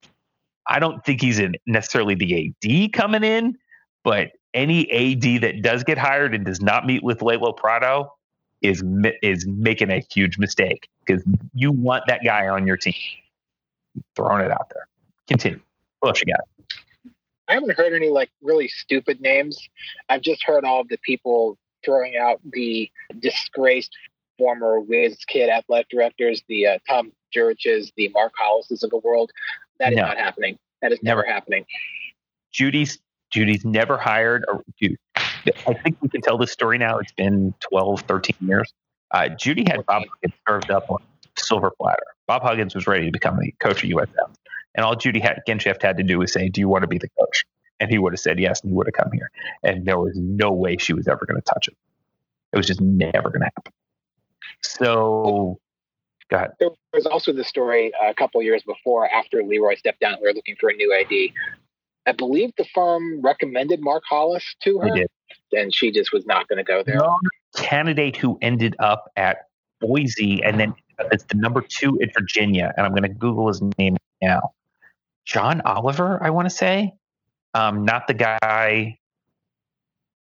[0.66, 3.58] I don't think he's in necessarily the AD coming in,
[4.04, 8.12] but any AD that does get hired and does not meet with Lelo Prado
[8.60, 8.82] is
[9.22, 11.22] is making a huge mistake because
[11.54, 12.94] you want that guy on your team.
[14.16, 14.86] Throwing it out there.
[15.28, 15.60] Continue.
[16.00, 17.12] What else you got?
[17.48, 19.58] I haven't heard any like really stupid names.
[20.08, 23.94] I've just heard all of the people throwing out the disgraced
[24.38, 29.30] former Whiz Kid athletic directors, the uh, Tom Juriches, the Mark Hollises of the world.
[29.78, 30.06] That is no.
[30.06, 30.58] not happening.
[30.80, 31.66] That is never, never happening.
[32.52, 32.98] Judy's
[33.30, 34.96] Judy's never hired or dude.
[35.16, 36.98] I think we can tell this story now.
[36.98, 38.72] It's been 12, 13 years.
[39.10, 40.04] Uh, Judy had Bob
[40.48, 41.02] served up on
[41.38, 42.02] silver platter.
[42.26, 44.34] Bob Huggins was ready to become the coach of USF.
[44.74, 46.98] And all Judy had, Genshaft had to do was say, Do you want to be
[46.98, 47.44] the coach?
[47.80, 49.30] And he would have said yes, and he would have come here.
[49.62, 51.76] And there was no way she was ever going to touch it.
[52.52, 53.72] It was just never going to happen.
[54.62, 55.58] So,
[56.28, 56.52] go ahead.
[56.60, 60.28] There was also the story uh, a couple years before, after Leroy stepped down, we
[60.28, 61.32] were looking for a new AD.
[62.06, 65.06] I believe the firm recommended Mark Hollis to her,
[65.52, 67.00] and she just was not going to go there.
[67.56, 69.48] Candidate who ended up at
[69.80, 70.74] Boise and then
[71.10, 74.52] it's the number two in Virginia, and I'm going to Google his name now.
[75.24, 76.92] Jon Oliver, I want to say,
[77.54, 78.98] um, not the guy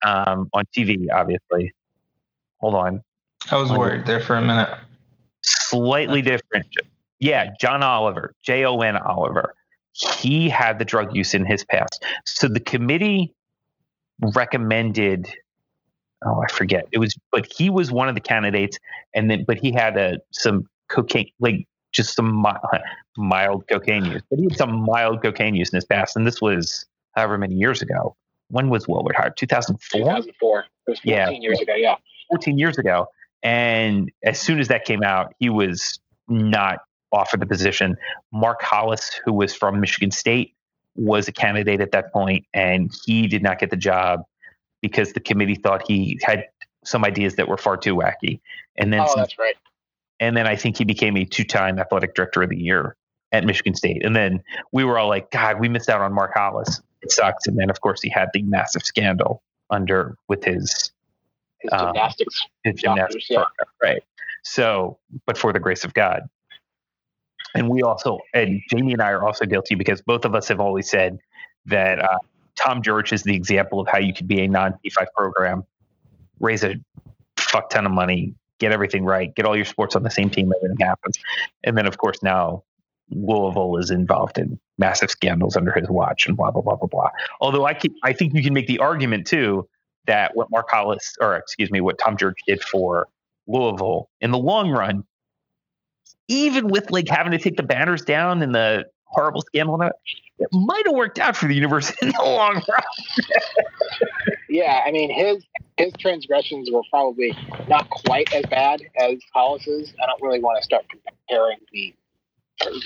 [0.03, 1.73] um, on TV, obviously.
[2.61, 3.03] Hold on.
[3.51, 4.69] I was worried there for a minute.
[5.43, 6.67] Slightly different.
[7.21, 9.55] Yeah, Jon Oliver, J O N Oliver.
[9.93, 12.05] He had the drug use in his past.
[12.25, 13.35] So the committee
[14.21, 15.29] recommended
[16.25, 16.87] oh I forget.
[16.93, 18.79] It was but he was one of the candidates
[19.15, 22.59] and then but he had a some cocaine like just some mild,
[23.17, 26.41] mild cocaine use but he had some mild cocaine use in his past and this
[26.41, 28.17] was however many years ago.
[28.51, 31.97] When was Woolard hired 2004 2004 it was 14 yeah, years ago yeah.
[32.31, 33.07] 14 years ago
[33.43, 36.79] and as soon as that came out he was not
[37.13, 37.97] offered the position.
[38.33, 40.55] Mark Hollis who was from Michigan State
[40.95, 44.23] was a candidate at that point and he did not get the job
[44.81, 46.47] because the committee thought he had
[46.85, 48.41] some ideas that were far too wacky.
[48.77, 49.57] And then, oh, that's right.
[50.21, 52.97] And then I think he became a two-time athletic director of the year
[53.33, 54.05] at Michigan State.
[54.05, 56.81] And then we were all like, God, we missed out on Mark Hollis.
[57.03, 57.47] It sucks.
[57.47, 60.91] And then, of course, he had the massive scandal under with his,
[61.61, 63.45] his um, gymnastics, his gymnastics yeah.
[63.83, 64.03] right?
[64.43, 66.23] So, but for the grace of God.
[67.55, 70.61] And we also, and Jamie and I are also guilty because both of us have
[70.61, 71.19] always said
[71.67, 72.19] that uh,
[72.59, 75.65] Tom Jurich is the example of how you could be a non P5 program,
[76.41, 76.75] raise a
[77.37, 80.53] fuck ton of money, get everything right, get all your sports on the same team,
[80.57, 81.19] everything happens.
[81.65, 82.65] And then, of course, now
[83.11, 87.11] Louisville is involved in massive scandals under his watch and blah, blah, blah, blah, blah.
[87.41, 89.69] Although I, keep, I think you can make the argument, too,
[90.07, 93.09] that what Mark Hollis, or excuse me, what Tom Jurich did for
[93.47, 95.05] Louisville in the long run,
[96.29, 99.81] even with like having to take the banners down and the horrible scandal
[100.39, 102.83] it might have worked out for the universe in the long run.
[104.49, 105.45] yeah, I mean his
[105.77, 107.37] his transgressions were probably
[107.69, 109.93] not quite as bad as Hollis's.
[110.03, 111.95] I don't really want to start comparing the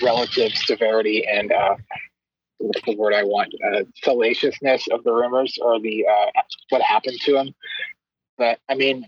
[0.03, 1.75] relative severity and uh,
[2.59, 7.19] what's the word I want uh, salaciousness of the rumors or the uh, what happened
[7.21, 7.53] to him.
[8.37, 9.07] But I mean,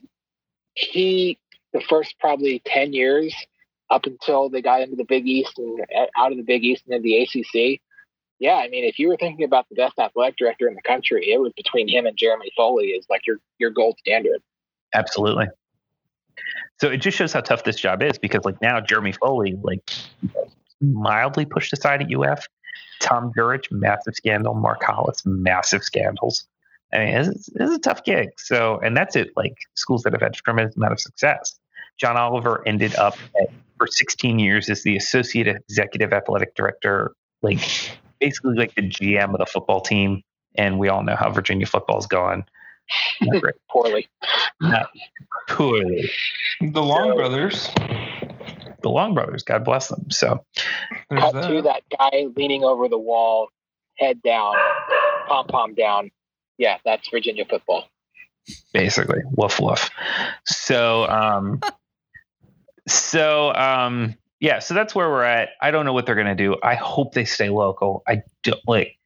[0.73, 1.39] he
[1.73, 3.35] the first probably ten years
[3.89, 6.83] up until they got into the Big East and uh, out of the Big East
[6.85, 7.81] and into the ACC.
[8.39, 11.31] Yeah, I mean, if you were thinking about the best athletic director in the country,
[11.31, 14.41] it was between him and Jeremy Foley is like your your gold standard.
[14.93, 15.47] Absolutely.
[16.81, 19.89] So it just shows how tough this job is because like now Jeremy Foley like
[20.81, 22.45] mildly pushed aside at UF.
[22.99, 24.53] Tom Jurich, massive scandal.
[24.53, 26.45] Mark Hollis, massive scandals.
[26.93, 28.29] I mean, it's, it's a tough gig.
[28.37, 29.31] So, and that's it.
[29.35, 31.59] Like schools that have had tremendous amount of success.
[31.97, 37.59] Jon Oliver ended up at for 16 years as the associate executive athletic director, like
[38.19, 40.21] basically like the GM of the football team.
[40.57, 42.45] And we all know how Virginia football's gone.
[43.21, 43.55] Not great.
[43.69, 44.07] Poorly.
[44.61, 44.87] Not
[45.49, 46.09] poorly.
[46.61, 47.69] The Long So- Brothers.
[48.81, 50.11] The Long Brothers, God bless them.
[50.11, 50.45] So
[51.09, 51.47] There's Cut that.
[51.49, 53.47] to that guy leaning over the wall,
[53.97, 54.53] head down,
[55.27, 56.11] pom pom down.
[56.59, 57.85] Yeah, that's Virginia football.
[58.73, 59.89] basically, woof woof.
[60.45, 61.61] So um,
[62.87, 65.49] so um, yeah, so that's where we're at.
[65.61, 66.57] I don't know what they're gonna do.
[66.61, 68.03] I hope they stay local.
[68.07, 68.97] I don't like.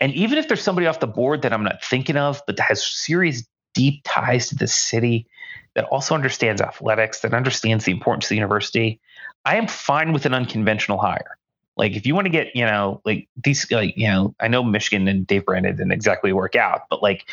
[0.00, 2.68] And even if there's somebody off the board that I'm not thinking of, but that
[2.68, 5.26] has serious deep ties to the city,
[5.74, 9.00] that also understands athletics, that understands the importance of the university,
[9.44, 11.36] I am fine with an unconventional hire.
[11.76, 14.62] Like if you want to get, you know, like these, like you know, I know
[14.62, 17.26] Michigan and Dave Brandon didn't exactly work out, but like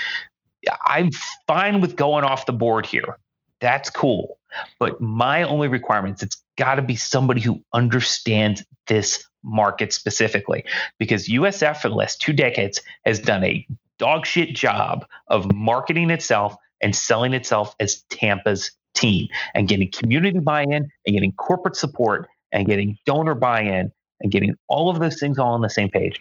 [0.86, 1.12] I'm
[1.48, 3.18] fine with going off the board here.
[3.60, 4.40] That's cool.
[4.80, 10.64] But my only requirements, it's got to be somebody who understands this market specifically
[11.00, 13.66] because USF for the last two decades has done a
[13.98, 20.40] dog shit job of marketing itself and selling itself as Tampa's team and getting community
[20.40, 23.92] buy-in and getting corporate support and getting donor buy-in
[24.22, 26.20] and getting all of those things all on the same page.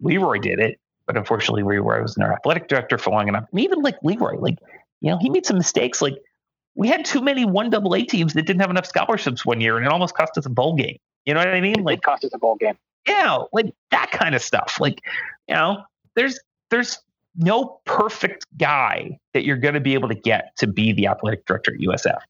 [0.00, 3.44] Leroy did it, but unfortunately Leroy was our athletic director for long enough.
[3.50, 4.58] And even like Leroy, like,
[5.00, 6.02] you know, he made some mistakes.
[6.02, 6.16] Like
[6.78, 9.76] we had too many one double A teams that didn't have enough scholarships one year
[9.76, 10.96] and it almost cost us a bowl game.
[11.26, 11.82] You know what I mean?
[11.82, 12.78] Like It cost us a bowl game.
[13.06, 14.78] yeah, like that kind of stuff.
[14.80, 15.02] Like,
[15.48, 15.82] you know,
[16.14, 16.38] there's
[16.70, 16.98] there's
[17.36, 21.44] no perfect guy that you're going to be able to get to be the athletic
[21.46, 22.20] director at USF.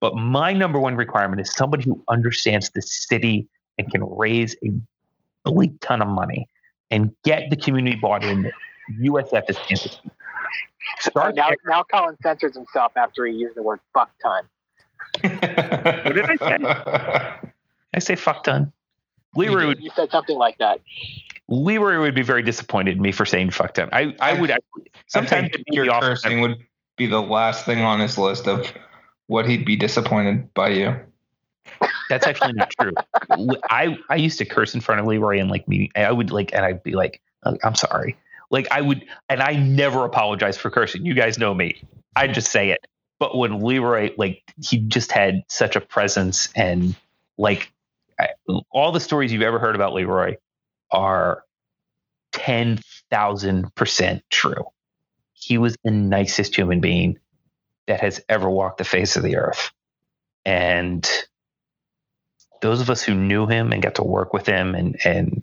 [0.00, 4.70] But my number one requirement is somebody who understands the city and can raise a
[5.50, 6.48] bleak ton of money
[6.90, 8.52] and get the community bought in that
[9.00, 10.00] USF is Kansas.
[11.00, 11.56] Start now, there.
[11.66, 14.44] now Collin censors himself after he used the word fuck ton.
[15.22, 17.48] what did I say?
[17.94, 18.72] I say fuck ton.
[19.34, 20.80] Leroy You, would you said something like that.
[21.48, 23.88] Leroy would be very disappointed in me for saying fuck ton.
[23.92, 24.58] I, I would I,
[25.06, 26.24] sometimes Sometimes it'd be your the opposite.
[26.24, 26.58] cursing would
[26.96, 28.72] be the last thing on his list of
[29.26, 30.96] what he'd be disappointed by you.
[32.08, 32.92] That's actually not true.
[33.70, 35.90] I I used to curse in front of Leroy and like me.
[35.96, 38.16] I would like, and I'd be like, "Oh, "I'm sorry."
[38.50, 41.04] Like I would, and I never apologize for cursing.
[41.04, 41.82] You guys know me.
[42.14, 42.86] I just say it.
[43.18, 46.94] But when Leroy, like, he just had such a presence, and
[47.38, 47.72] like,
[48.20, 48.28] I,
[48.70, 50.36] all the stories you've ever heard about Leroy
[50.90, 51.42] are
[52.32, 52.78] ten
[53.10, 54.64] thousand percent true.
[55.32, 57.18] He was the nicest human being
[57.86, 59.70] that has ever walked the face of the earth,
[60.44, 61.08] and
[62.60, 65.42] those of us who knew him and got to work with him and and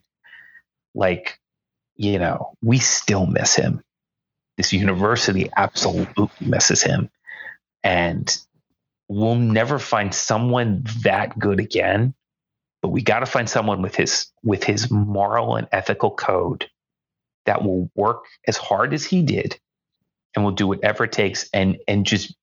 [0.93, 1.39] like
[1.95, 3.81] you know we still miss him.
[4.57, 7.09] This university absolutely misses him.
[7.83, 8.35] And
[9.09, 12.13] we'll never find someone that good again
[12.83, 16.69] but we got to find someone with his with his moral and ethical code
[17.45, 19.59] that will work as hard as he did
[20.35, 21.49] and will do whatever it takes.
[21.53, 22.35] And and just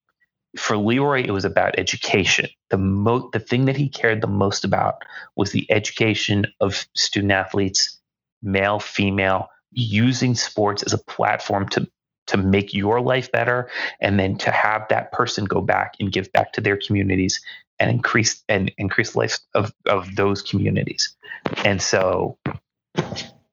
[0.59, 2.49] for Leroy, it was about education.
[2.71, 5.05] The mo- the thing that he cared the most about
[5.37, 8.00] was the education of student athletes,
[8.43, 11.89] male, female, using sports as a platform to
[12.27, 13.69] to make your life better,
[14.01, 17.41] and then to have that person go back and give back to their communities
[17.81, 21.17] and increase and increase the life of of those communities.
[21.65, 22.39] And so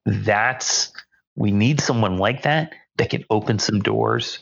[0.05, 0.91] that's
[1.35, 4.39] we need someone like that that can open some doors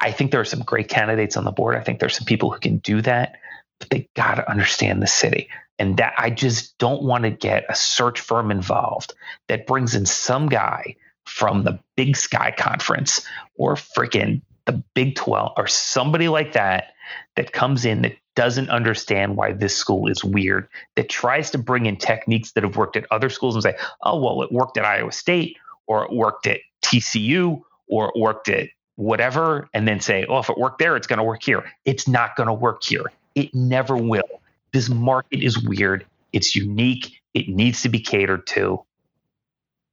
[0.00, 1.76] I think there are some great candidates on the board.
[1.76, 3.36] I think there's some people who can do that,
[3.78, 5.48] but they got to understand the city.
[5.78, 9.14] And that I just don't want to get a search firm involved
[9.48, 15.52] that brings in some guy from the Big Sky Conference or freaking the Big 12
[15.56, 16.92] or somebody like that
[17.36, 21.86] that comes in that doesn't understand why this school is weird, that tries to bring
[21.86, 24.84] in techniques that have worked at other schools and say, oh, well, it worked at
[24.84, 30.24] Iowa State or it worked at TCU or it worked at whatever and then say,
[30.28, 31.64] oh, if it worked there, it's going to work here.
[31.84, 33.06] It's not going to work here.
[33.34, 34.37] It never will.
[34.72, 36.06] This market is weird.
[36.32, 37.20] It's unique.
[37.34, 38.84] It needs to be catered to.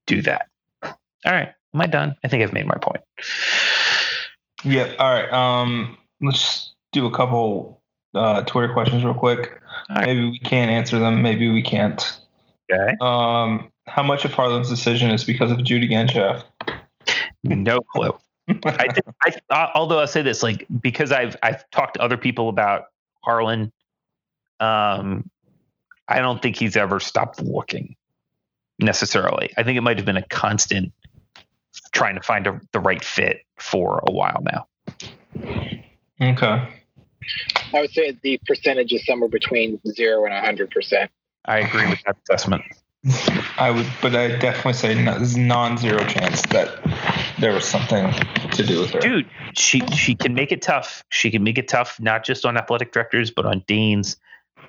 [0.08, 0.48] Do that.
[0.84, 0.94] All
[1.26, 1.52] right.
[1.74, 2.16] Am I done?
[2.24, 3.02] I think I've made my point.
[4.64, 4.94] Yeah.
[5.00, 5.32] All right.
[5.32, 7.82] Um, let's do a couple
[8.14, 9.60] uh, Twitter questions real quick.
[9.90, 10.06] Right.
[10.06, 11.22] Maybe we can answer them.
[11.22, 12.20] Maybe we can't.
[12.72, 12.96] Okay.
[13.02, 16.44] Um, how much of Harlan's decision is because of Judy Genshaft?
[17.44, 18.18] No clue.
[18.66, 22.50] I, think, I although I'll say this, like because I've I've talked to other people
[22.50, 22.86] about
[23.24, 23.72] Harlan,
[24.60, 25.30] um,
[26.08, 27.96] I don't think he's ever stopped looking
[28.80, 29.52] necessarily.
[29.58, 30.94] I think it might have been a constant
[31.92, 34.68] trying to find a, the right fit for a while now.
[36.22, 36.70] Okay.
[37.74, 41.12] I would say the percentage is somewhere between zero and hundred percent.
[41.46, 42.64] I agree with that assessment.
[43.58, 46.80] I would, but I definitely say no, there's non-zero chance that
[47.40, 48.12] there was something
[48.52, 49.00] to do with her.
[49.00, 51.04] Dude, she she can make it tough.
[51.10, 54.18] She can make it tough not just on athletic directors, but on deans,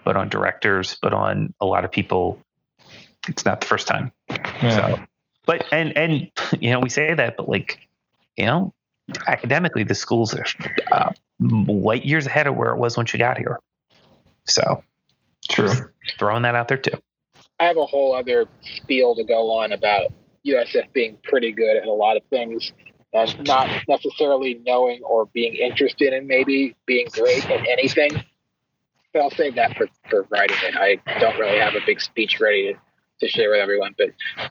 [0.06, 2.40] but on directors, but on a lot of people.
[3.28, 4.12] It's not the first time.
[4.62, 4.70] Yeah.
[4.70, 5.00] So,
[5.44, 6.30] but and and
[6.60, 7.80] you know we say that, but like
[8.36, 8.72] you know,
[9.26, 10.46] academically the schools are
[10.92, 13.58] uh, light years ahead of where it was when she got here.
[14.44, 14.84] So
[15.48, 15.72] True.
[16.18, 16.98] throwing that out there too.
[17.58, 20.12] I have a whole other spiel to go on about
[20.46, 22.72] USF being pretty good at a lot of things
[23.12, 28.22] and not necessarily knowing or being interested in maybe being great at anything.
[29.16, 30.76] But I'll save that for, for writing it.
[30.76, 32.78] I don't really have a big speech ready to,
[33.20, 34.08] to share with everyone, but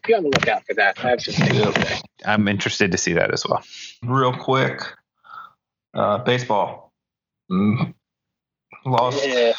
[0.07, 0.97] be on the lookout for that.
[1.05, 2.01] I have some things to say.
[2.25, 3.63] I'm interested to see that as well.
[4.01, 4.81] Real quick,
[5.93, 6.91] uh, baseball.
[7.51, 7.93] Mm.
[8.87, 9.53] Lost Yeah.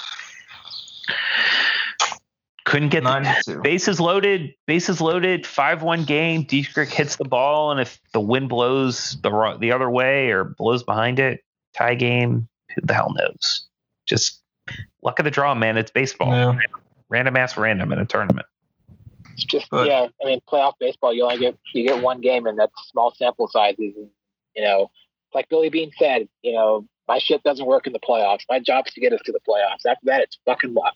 [2.64, 4.54] Couldn't get the to bases loaded.
[4.66, 5.46] Bases loaded.
[5.46, 6.42] Five one game.
[6.42, 10.42] Dietrich hits the ball, and if the wind blows the ro- the other way or
[10.42, 11.44] blows behind it,
[11.76, 12.48] tie game.
[12.74, 13.68] Who the hell knows?
[14.04, 14.42] Just
[15.02, 15.76] luck of the draw, man.
[15.76, 16.30] It's baseball.
[16.32, 16.58] Yeah.
[17.08, 18.46] Random ass random in a tournament.
[19.34, 20.08] It's just But- yeah.
[20.22, 23.48] I mean, playoff baseball, you only get you get one game, and that's small sample
[23.48, 23.94] sizes.
[23.96, 24.10] And,
[24.54, 24.90] you know,
[25.34, 28.40] like Billy Beane said, you know, my shit doesn't work in the playoffs.
[28.48, 29.88] My job is to get us to the playoffs.
[29.88, 30.94] After that, it's fucking luck.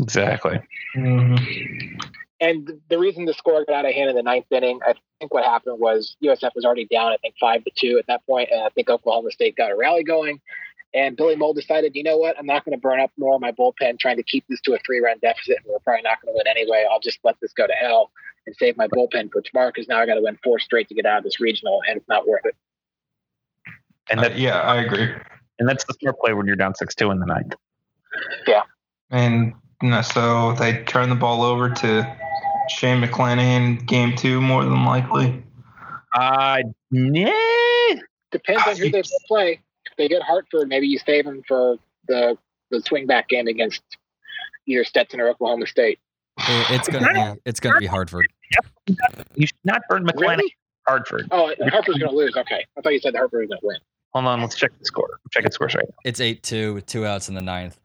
[0.00, 0.60] Exactly.
[0.96, 2.00] Mhm.
[2.40, 5.34] And the reason the score got out of hand in the ninth inning, I think
[5.34, 8.48] what happened was USF was already down, I think five to two at that point,
[8.52, 10.40] and I think Oklahoma State got a rally going.
[10.94, 13.40] And Billy Mohl decided, you know what, I'm not going to burn up more of
[13.40, 16.20] my bullpen trying to keep this to a three run deficit, and we're probably not
[16.22, 16.86] going to win anyway.
[16.90, 18.10] I'll just let this go to hell
[18.46, 20.94] and save my bullpen for tomorrow because now I got to win four straight to
[20.94, 22.56] get out of this regional, and it's not worth it.
[24.10, 25.12] And Uh, that yeah, I agree.
[25.58, 27.54] and that's the smart play when you're down six two in the ninth.
[28.46, 28.62] Yeah.
[29.10, 32.16] And you know, so they turn the ball over to
[32.70, 35.44] Shane McClanahan game two, more than likely.
[36.14, 37.94] Uh, yeah.
[38.30, 39.60] Depends on who they play.
[39.98, 41.76] If they get Hartford, maybe you save them for
[42.06, 42.38] the
[42.70, 43.82] the swing back game against
[44.66, 45.98] either Stetson or Oklahoma State.
[46.38, 48.26] It's gonna be it's gonna be Hartford.
[49.34, 50.54] You should not burn McClanahan Really?
[50.86, 51.28] Hartford.
[51.32, 52.34] Oh, Hartford's going to lose.
[52.36, 53.76] Okay, I thought you said Hartford was going to win.
[54.14, 55.18] Hold on, let's check the score.
[55.30, 55.94] Check the scores right now.
[56.04, 57.78] It's eight two with two outs in the ninth.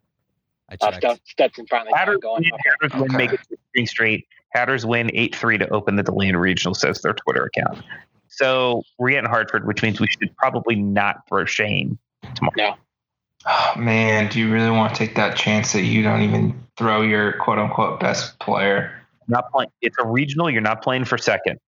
[0.69, 0.97] I Uh, checked.
[1.03, 2.43] Stet- Stetson finally got Hatters it going.
[2.43, 2.69] win, Okay.
[2.81, 3.39] Hatters win, make it
[3.75, 4.27] three straight.
[4.51, 7.83] Hatters win 8 3 to open the Deland Regional, says their Twitter account.
[8.29, 11.97] So we're getting Hartford, which means we should probably not throw Shane.
[13.45, 17.01] Oh, man, do you really want to take that chance that you don't even throw
[17.01, 18.93] your quote unquote best player?
[19.27, 19.69] Not playing.
[19.81, 20.49] It's a regional.
[20.49, 21.59] You're not playing for second.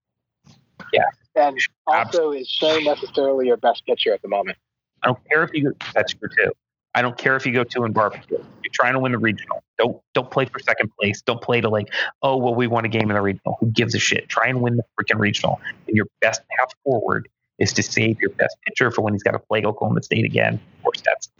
[0.94, 1.04] Yeah.
[1.36, 4.58] And also, is Shane necessarily your best pitcher at the moment?
[5.04, 5.78] I don't care if you go.
[5.94, 6.52] That's true too.
[6.94, 8.38] I don't care if you go two and barbecue.
[8.38, 9.62] You're trying to win the regional.
[9.78, 11.22] Don't don't play for second place.
[11.22, 13.58] Don't play to like, oh well, we won a game in the regional.
[13.60, 14.30] Who gives a shit?
[14.30, 15.60] Try and win the freaking regional.
[15.88, 17.28] And your best path forward
[17.60, 20.60] is to save your best pitcher for when he's got to play Oklahoma State again
[20.84, 21.32] or Stetson.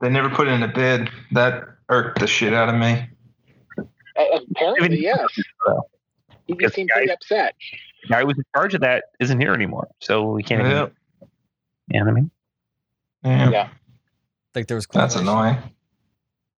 [0.00, 1.10] They never put in a bid.
[1.32, 3.06] That irked the shit out of me.
[3.78, 5.26] Uh, apparently, yes.
[5.66, 5.86] So,
[6.46, 7.54] He Because seemed pretty upset.
[8.02, 10.60] the guy who was in charge of that isn't here anymore, so we can't.
[10.66, 10.90] Even,
[11.88, 12.30] you know what I mean?
[13.24, 13.68] Yeah, Yeah.
[13.70, 15.56] I think there was that's annoying.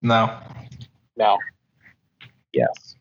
[0.01, 0.39] No.
[1.15, 1.37] No.
[2.53, 2.95] Yes.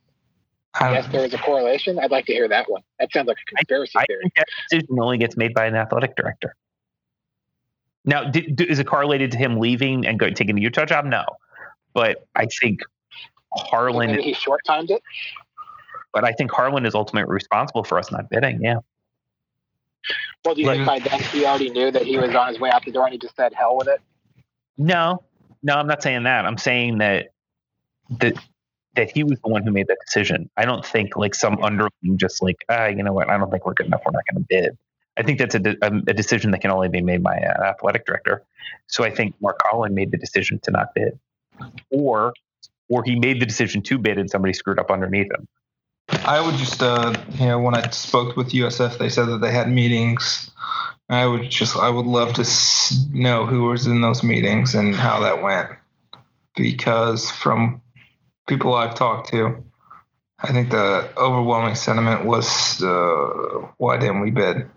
[0.74, 1.98] I Yes, there was a correlation.
[1.98, 2.82] I'd like to hear that one.
[2.98, 4.22] That sounds like a conspiracy I theory.
[4.22, 6.54] think that decision only gets made by an athletic director.
[8.04, 11.04] Now, did, do- is it correlated to him leaving and going taking the Utah job?
[11.04, 11.24] No,
[11.94, 12.80] but I think
[13.54, 14.10] Harlan.
[14.10, 15.02] Maybe he short timed it.
[16.12, 18.60] But I think Harlan is ultimately responsible for us not bidding.
[18.62, 18.78] Yeah,
[20.44, 22.70] Well, do you think by then he already knew that he was on his way
[22.70, 24.00] out the door and he just said hell with it?
[24.78, 25.22] no,
[25.62, 26.44] no, I'm not saying that.
[26.44, 27.28] I'm saying that
[28.18, 28.34] that
[28.94, 30.50] that he was the one who made that decision.
[30.56, 33.30] I don't think like some underling just like ah, you know what?
[33.30, 34.02] I don't think we're good enough.
[34.04, 34.78] We're not going to bid.
[35.16, 37.62] I think that's a, de- a, a decision that can only be made by an
[37.62, 38.42] athletic director.
[38.86, 41.18] So I think Mark Harlan made the decision to not bid,
[41.90, 42.32] or
[42.88, 45.48] or he made the decision to bid and somebody screwed up underneath him.
[46.24, 49.52] I would just, uh, you know, when I spoke with USF, they said that they
[49.52, 50.50] had meetings.
[51.08, 52.46] I would just, I would love to
[53.12, 55.70] know who was in those meetings and how that went,
[56.56, 57.81] because from
[58.46, 59.64] people I've talked to,
[60.38, 64.68] I think the overwhelming sentiment was, uh, why didn't we bid?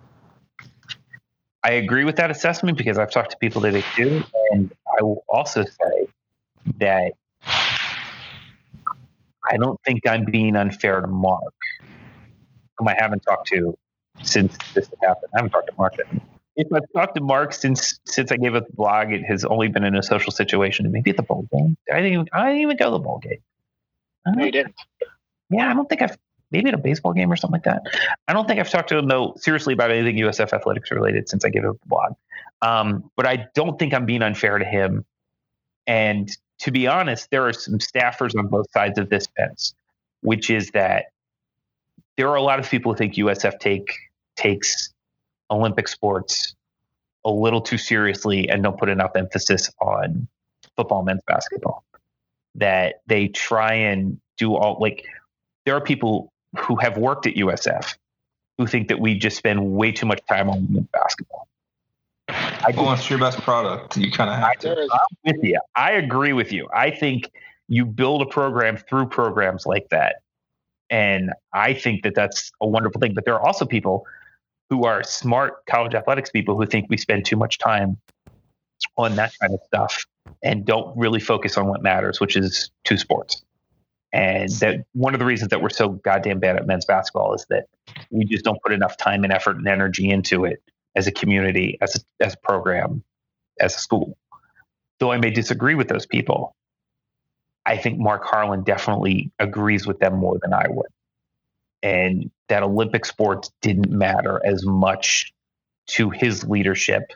[1.63, 5.01] I agree with that assessment because I've talked to people that it do, and I
[5.01, 6.07] will also say
[6.77, 7.13] that
[9.49, 11.53] I don't think I'm being unfair to Mark,
[12.77, 13.75] whom I haven't talked to
[14.21, 15.31] since this happened.
[15.33, 15.97] I haven't talked to Mark.
[15.97, 16.07] Yet.
[16.55, 19.67] If I've talked to Mark since since I gave up the blog, it has only
[19.67, 20.91] been in a social situation.
[20.91, 21.77] Maybe at the bowl game.
[21.91, 23.39] I didn't even, I didn't even go to the bowl game.
[24.25, 24.75] I No, don't- didn't.
[25.49, 26.17] yeah, I don't think I've
[26.51, 27.81] maybe at a baseball game or something like that.
[28.27, 31.43] I don't think I've talked to him though seriously about anything USF athletics related since
[31.43, 32.13] I gave up the blog.
[32.61, 35.05] Um, but I don't think I'm being unfair to him.
[35.87, 39.73] And to be honest, there are some staffers on both sides of this fence,
[40.21, 41.05] which is that
[42.17, 43.91] there are a lot of people who think USF take
[44.35, 44.93] takes
[45.51, 46.55] Olympic sports
[47.25, 50.27] a little too seriously and don't put enough emphasis on
[50.77, 51.83] football men's basketball.
[52.55, 55.05] That they try and do all like
[55.65, 57.95] there are people who have worked at USF
[58.57, 61.47] who think that we just spend way too much time on women's basketball.
[62.29, 63.97] I well, it's your best product.
[63.97, 64.81] You kind of have to.
[64.81, 65.59] I'm with you.
[65.75, 66.67] I agree with you.
[66.73, 67.29] I think
[67.67, 70.17] you build a program through programs like that.
[70.89, 73.13] And I think that that's a wonderful thing.
[73.13, 74.05] But there are also people
[74.69, 77.97] who are smart college athletics people who think we spend too much time
[78.97, 80.05] on that kind of stuff
[80.43, 83.43] and don't really focus on what matters, which is two sports.
[84.13, 87.45] And that one of the reasons that we're so goddamn bad at men's basketball is
[87.49, 87.67] that
[88.09, 90.63] we just don't put enough time and effort and energy into it
[90.95, 93.03] as a community, as a, as a program,
[93.59, 94.17] as a school.
[94.99, 96.55] Though I may disagree with those people,
[97.65, 100.87] I think Mark Harlan definitely agrees with them more than I would.
[101.83, 105.33] And that Olympic sports didn't matter as much
[105.87, 107.11] to his leadership.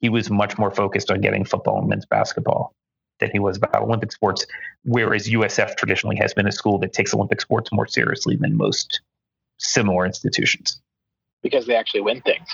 [0.00, 2.74] He was much more focused on getting football and men's basketball
[3.18, 4.46] than he was about Olympic sports,
[4.84, 9.00] whereas USF traditionally has been a school that takes Olympic sports more seriously than most
[9.58, 10.80] similar institutions.
[11.42, 12.46] Because they actually win things.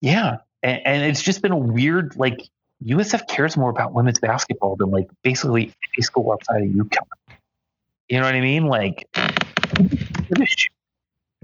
[0.00, 0.38] Yeah.
[0.62, 2.48] And, and it's just been a weird, like,
[2.84, 7.36] USF cares more about women's basketball than, like, basically any school outside of UConn.
[8.08, 8.66] You know what I mean?
[8.66, 9.06] Like,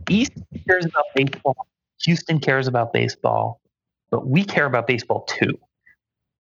[0.09, 0.33] East
[0.67, 1.67] cares about baseball.
[2.03, 3.61] Houston cares about baseball,
[4.11, 5.59] but we care about baseball too.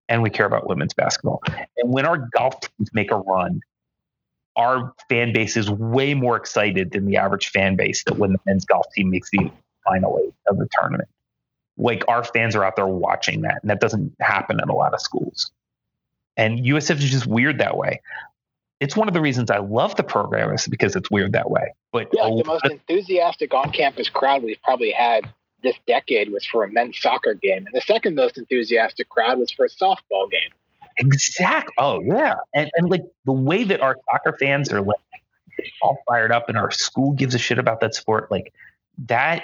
[0.07, 1.41] And we care about women's basketball.
[1.77, 3.61] And when our golf teams make a run,
[4.55, 8.39] our fan base is way more excited than the average fan base that when the
[8.45, 9.49] men's golf team makes the
[9.83, 11.09] final eight of the tournament.
[11.77, 14.93] Like our fans are out there watching that, and that doesn't happen in a lot
[14.93, 15.51] of schools.
[16.37, 17.99] And USF is just weird that way
[18.79, 21.73] it's one of the reasons I love the program is because it's weird that way.
[21.91, 25.31] But yeah, the most enthusiastic on-campus crowd we've probably had
[25.65, 29.51] this decade was for a men's soccer game, and the second most enthusiastic crowd was
[29.51, 30.51] for a softball game.
[30.97, 31.73] Exactly.
[31.77, 34.97] Oh yeah, and and like the way that our soccer fans are like
[35.81, 38.53] all fired up, and our school gives a shit about that sport, like
[39.07, 39.43] that.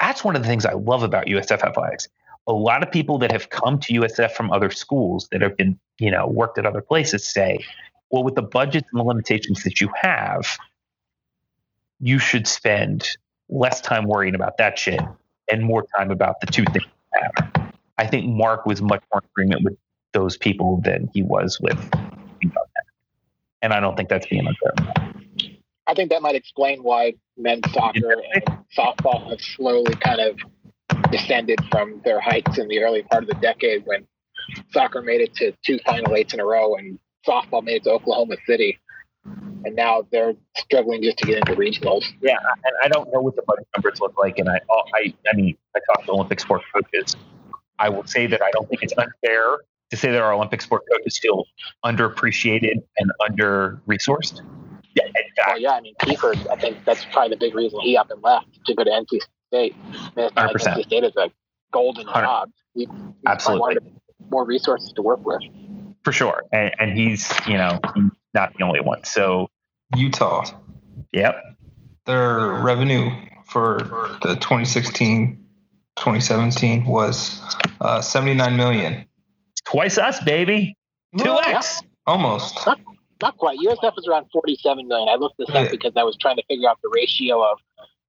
[0.00, 2.08] That's one of the things I love about USF athletics.
[2.46, 5.78] A lot of people that have come to USF from other schools that have been,
[5.98, 7.64] you know, worked at other places say
[8.10, 10.46] well, with the budgets and the limitations that you have,
[12.00, 13.08] you should spend
[13.48, 15.00] less time worrying about that shit
[15.50, 16.86] and more time about the two things.
[17.98, 19.76] I think Mark was much more in agreement with
[20.12, 21.78] those people than he was with
[23.66, 24.74] and I don't think that's being unfair.
[25.88, 28.44] I think that might explain why men's soccer and
[28.76, 30.38] softball have slowly kind of
[31.10, 34.06] descended from their heights in the early part of the decade when
[34.70, 37.90] soccer made it to two final eights in a row and softball made it to
[37.90, 38.78] Oklahoma City,
[39.64, 42.04] and now they're struggling just to get into regionals.
[42.20, 45.14] Yeah, and I don't know what the budget numbers look like, and I, oh, I,
[45.30, 47.16] I mean, I talk to Olympic sport coaches.
[47.78, 49.58] I will say that I don't think it's unfair
[49.90, 51.44] to say that our Olympic sport coaches feel
[51.84, 54.40] underappreciated and under resourced.
[54.94, 55.72] Yeah, well, oh, yeah.
[55.72, 58.74] I mean, Kiefer, I think that's probably the big reason he up and left to
[58.74, 59.74] go to NC State.
[59.74, 60.78] Hundred like percent.
[60.78, 61.30] NC State is a
[61.70, 62.50] golden job.
[62.74, 62.88] He,
[63.26, 63.76] Absolutely.
[64.30, 65.42] More resources to work with
[66.06, 66.44] for sure.
[66.52, 67.80] And, and he's, you know,
[68.36, 69.02] not the only one.
[69.02, 69.48] So
[69.96, 70.44] Utah.
[71.12, 71.42] Yep.
[72.04, 73.10] Their revenue
[73.44, 73.78] for
[74.22, 75.42] the 2016
[75.96, 77.40] 2017 was
[77.80, 79.06] uh, 79 million.
[79.64, 80.76] Twice us, baby.
[81.16, 81.82] 2x.
[82.06, 82.66] Almost.
[82.66, 82.80] Not,
[83.22, 83.58] not quite.
[83.58, 85.08] USF is around 47 million.
[85.08, 87.58] I looked this up because I was trying to figure out the ratio of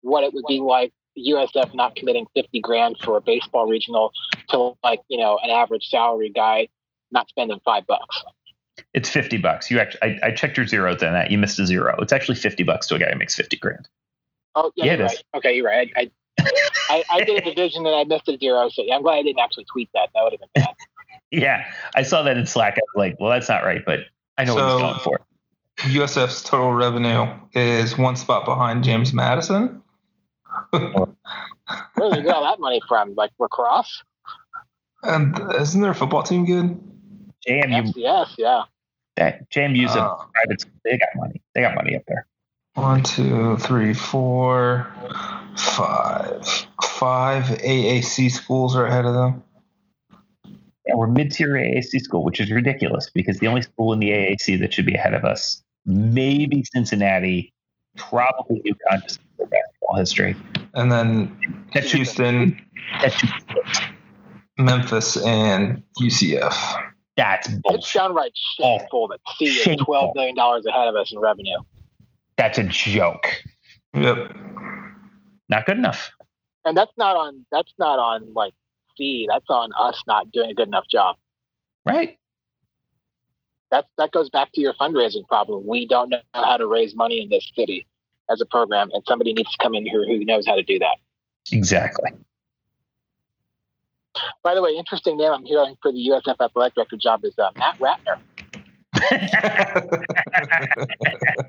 [0.01, 4.11] what it would be like USF not committing 50 grand for a baseball regional
[4.49, 6.67] to like, you know, an average salary guy
[7.11, 8.23] not spending five bucks.
[8.93, 9.69] It's fifty bucks.
[9.71, 11.31] You actually, I, I checked your zeros on that.
[11.31, 11.95] You missed a zero.
[11.99, 13.87] It's actually fifty bucks to a guy who makes fifty grand.
[14.55, 15.23] Oh yeah, yeah you're right.
[15.35, 15.91] Okay, you're right.
[15.95, 16.11] I,
[16.89, 19.39] I, I, did a division and I missed a zero, so I'm glad I didn't
[19.39, 20.09] actually tweet that.
[20.13, 20.75] That would have been bad.
[21.31, 21.65] yeah,
[21.95, 22.73] I saw that in Slack.
[22.77, 23.99] I was like, well, that's not right, but
[24.37, 25.19] I know so, what he's going for.
[25.79, 29.83] USF's total revenue is one spot behind James Madison.
[30.71, 33.13] Where did they get all that money from?
[33.15, 34.03] Like lacrosse?
[35.03, 36.79] And isn't their football team good?
[37.47, 37.93] JMU.
[37.95, 38.63] Yes, yeah.
[39.15, 40.65] That JMU's uh, a private.
[40.83, 41.41] They got money.
[41.55, 42.27] They got money up there.
[42.75, 44.91] One, two, three, four,
[45.57, 46.45] five.
[46.83, 49.43] Five AAC schools are ahead of them.
[50.85, 54.59] Yeah, we're mid-tier AAC school, which is ridiculous because the only school in the AAC
[54.59, 57.51] that should be ahead of us, maybe Cincinnati,
[57.97, 60.35] probably UConn, basketball history.
[60.75, 62.61] And then That's Houston,
[63.01, 63.23] That's
[64.57, 66.93] Memphis, and UCF.
[67.17, 67.93] That's It's bullshit.
[67.95, 69.85] downright shameful that C is Shameful.
[69.85, 71.57] twelve million dollars ahead of us in revenue.
[72.37, 73.27] That's a joke.
[73.93, 74.35] Yep.
[75.49, 76.11] Not good enough.
[76.65, 78.53] And that's not on that's not on like
[78.97, 79.27] C.
[79.29, 81.15] That's on us not doing a good enough job.
[81.85, 82.17] Right.
[83.71, 85.65] That that goes back to your fundraising problem.
[85.65, 87.87] We don't know how to raise money in this city
[88.29, 90.77] as a program, and somebody needs to come in here who knows how to do
[90.79, 90.97] that.
[91.51, 92.11] Exactly.
[94.43, 97.49] By the way, interesting name I'm hearing for the USF athletic director job is uh,
[97.57, 98.19] Matt Ratner.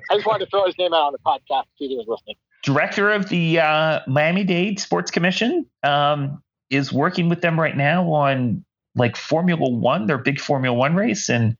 [0.09, 1.65] I just wanted to throw his name out on the podcast.
[1.77, 2.35] See if he was listening.
[2.63, 8.11] Director of the uh, Miami Dade Sports Commission um, is working with them right now
[8.11, 8.63] on
[8.95, 11.57] like Formula One, their big Formula One race, and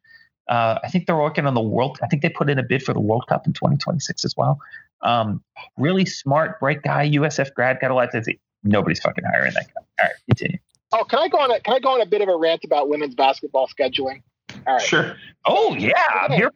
[0.49, 1.99] uh, I think they're working on the World.
[2.03, 4.59] I think they put in a bid for the World Cup in 2026 as well.
[5.01, 5.41] Um,
[5.77, 8.39] really smart, bright guy, USF grad, got a lot to say.
[8.61, 9.81] Nobody's fucking hiring that guy.
[10.01, 10.59] All right, continue.
[10.91, 12.63] Oh, can I go on a can I go on a bit of a rant
[12.63, 14.23] about women's basketball scheduling?
[14.65, 14.81] All right.
[14.81, 15.15] Sure.
[15.45, 16.51] Oh yeah, I'm here.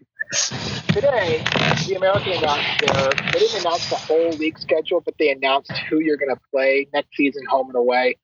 [0.88, 1.44] Today,
[1.88, 6.00] the American announced their they didn't announce the whole league schedule, but they announced who
[6.00, 8.18] you're going to play next season, home and away.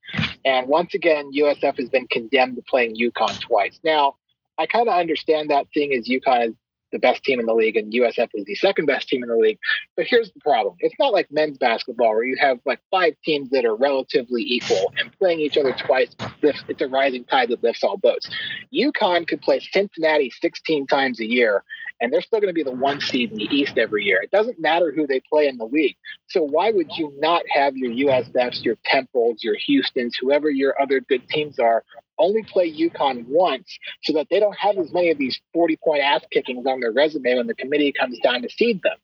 [0.43, 3.79] And once again, USF has been condemned to playing UConn twice.
[3.83, 4.15] Now,
[4.57, 6.55] I kind of understand that thing as UConn is
[6.91, 9.35] the best team in the league and USF is the second best team in the
[9.35, 9.59] league.
[9.95, 13.49] But here's the problem: it's not like men's basketball where you have like five teams
[13.51, 16.15] that are relatively equal and playing each other twice.
[16.41, 18.29] Lifts, it's a rising tide that lifts all boats.
[18.73, 21.63] UConn could play Cincinnati 16 times a year,
[22.01, 24.21] and they're still going to be the one seed in the East every year.
[24.21, 25.97] It doesn't matter who they play in the league.
[26.27, 30.99] So why would you not have your USFs, your Temples, your Houstons, whoever your other
[31.01, 31.83] good teams are,
[32.19, 36.03] only play UConn once so that they don't have as many of these 40 point
[36.03, 38.97] ass kickings on their resume when the committee comes down to seed them?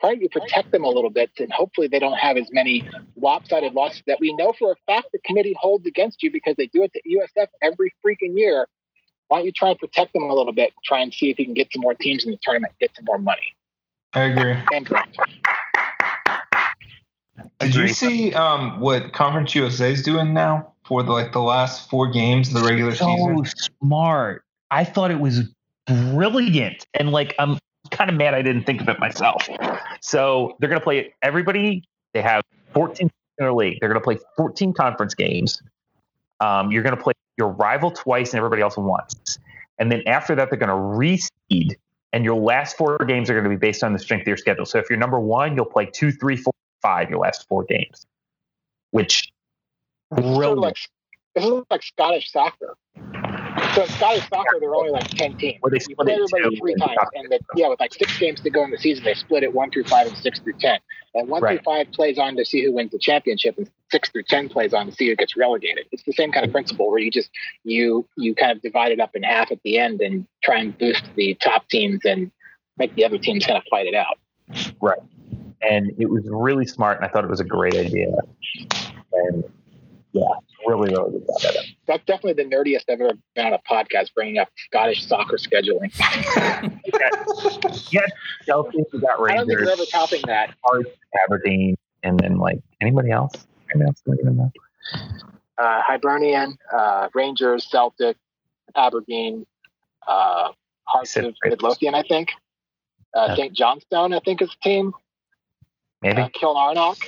[0.00, 2.86] Try you protect them a little bit, and hopefully they don't have as many
[3.16, 6.66] lopsided losses that we know for a fact the committee holds against you because they
[6.66, 8.66] do it to USF every freaking year.
[9.28, 10.72] Why don't you try and protect them a little bit?
[10.84, 13.06] Try and see if you can get some more teams in the tournament, get some
[13.06, 13.56] more money.
[14.12, 14.56] I agree.
[14.72, 14.88] And.
[17.58, 21.88] Did you see um, what Conference USA is doing now for the, like the last
[21.90, 23.44] four games of the regular So season?
[23.44, 24.44] So smart.
[24.70, 25.42] I thought it was
[25.86, 27.58] brilliant, and like I'm
[27.90, 29.48] kind of mad I didn't think of it myself.
[30.00, 31.84] So they're going to play everybody.
[32.14, 32.42] They have
[32.74, 33.78] 14 in their league.
[33.80, 35.62] They're going to play 14 conference games.
[36.40, 39.38] Um, you're going to play your rival twice and everybody else once.
[39.78, 41.76] And then after that, they're going to reseed,
[42.12, 44.36] and your last four games are going to be based on the strength of your
[44.36, 44.64] schedule.
[44.64, 48.06] So if you're number one, you'll play two, three, four, five your last four games,
[48.90, 49.32] which
[50.10, 50.76] really like
[51.34, 52.76] this is like Scottish soccer.
[53.74, 55.58] So in Scottish soccer, there are only like ten teams.
[55.60, 58.40] Where they You split play everybody three times, and the, yeah, with like six games
[58.40, 60.78] to go in the season, they split it one through five and six through ten.
[61.14, 61.58] And one Right.
[61.58, 64.72] through five plays on to see who wins the championship, and six through ten plays
[64.72, 65.86] on to see who gets relegated.
[65.92, 67.30] It's the same kind of principle where you just
[67.64, 70.76] you you kind of divide it up in half at the end and try and
[70.78, 72.30] boost the top teams and
[72.78, 74.18] make the other teams kind of fight it out.
[75.68, 78.08] And it was really smart, and I thought it was a great idea.
[79.12, 79.44] And
[80.12, 80.22] yeah,
[80.66, 81.50] really, really good job.
[81.50, 81.66] at it.
[81.86, 85.90] That's definitely the nerdiest I've ever been on a podcast, bringing up Scottish soccer scheduling.
[87.92, 88.10] yes,
[88.46, 89.30] Chelsea, we got Rangers.
[89.30, 90.54] I don't think we're ever topping that.
[90.64, 90.90] Hearts,
[91.24, 93.32] Aberdeen, and then like anybody else.
[93.74, 94.02] Anybody else?
[94.06, 94.52] Don't even know.
[95.58, 98.16] uh, Hibernian, uh, Rangers, Celtic,
[98.74, 99.44] Aberdeen,
[100.06, 100.50] uh,
[100.84, 101.34] Hearts of.
[101.44, 102.30] Midlothian, I think.
[103.14, 103.52] Uh, St.
[103.54, 104.92] Johnstone, I think is the team.
[106.02, 106.22] Maybe.
[106.22, 106.98] Uh, Kilmarnock.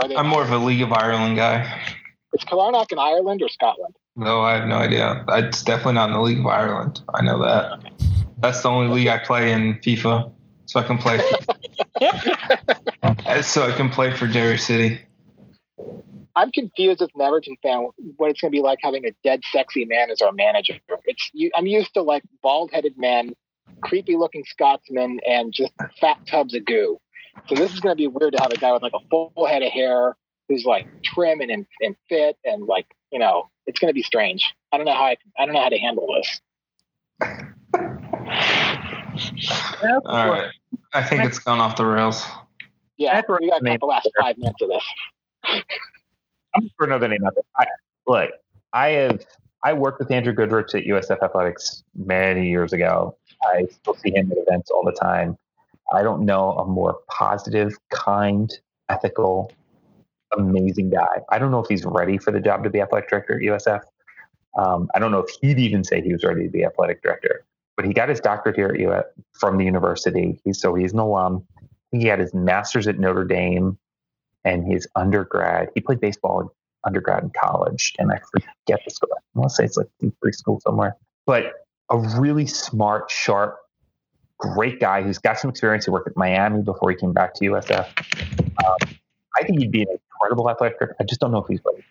[0.00, 1.96] Are they I'm more of a League of Ireland guy,
[2.32, 3.94] Is Kilmarnock in Ireland or Scotland?
[4.16, 5.24] No, I have no idea.
[5.28, 7.02] It's definitely not in the League of Ireland.
[7.14, 7.92] I know that.
[8.38, 10.32] That's the only league I play in FIFA,
[10.66, 11.18] so I can play.
[13.42, 15.00] so I can play for Derry City.
[16.36, 19.40] I'm confused as an Everton fan what it's going to be like having a dead
[19.50, 20.74] sexy man as our manager.
[21.04, 23.32] It's you, I'm used to like bald headed men,
[23.82, 27.00] creepy looking Scotsmen, and just fat tubs of goo.
[27.48, 29.32] So this is going to be weird to have a guy with like a full
[29.46, 30.16] head of hair
[30.48, 34.02] who's like trim and, and, and fit and like you know it's going to be
[34.02, 34.54] strange.
[34.72, 36.40] I don't know how I, I don't know how to handle this.
[40.06, 40.50] All right.
[40.94, 42.24] I think it's gone off the rails.
[42.96, 44.84] Yeah, That's what we got to I the last five minutes of this.
[46.54, 47.44] I'm for another name out there.
[47.56, 47.66] I,
[48.06, 48.30] look,
[48.72, 49.24] I have
[49.64, 53.16] I worked with Andrew Goodrich at USF Athletics many years ago.
[53.44, 55.36] I still see him at events all the time.
[55.92, 58.50] I don't know a more positive, kind,
[58.88, 59.52] ethical,
[60.36, 61.22] amazing guy.
[61.30, 63.80] I don't know if he's ready for the job to be athletic director at USF.
[64.58, 67.44] Um, I don't know if he'd even say he was ready to be athletic director.
[67.76, 70.40] But he got his doctorate here at from the university.
[70.44, 71.46] He's so he's an alum.
[71.92, 73.78] He had his master's at Notre Dame.
[74.44, 75.68] and his undergrad.
[75.74, 76.52] He played baseball
[76.84, 79.10] undergrad in college, and I forget the school.
[79.14, 79.88] I want to say it's like
[80.24, 81.52] preschool somewhere, but
[81.90, 83.58] a really smart, sharp,
[84.38, 85.84] great guy who's got some experience.
[85.84, 87.86] He worked at Miami before he came back to USF.
[88.64, 88.96] Um,
[89.38, 90.96] I think he'd be an incredible athletic director.
[91.00, 91.84] I just don't know if he's ready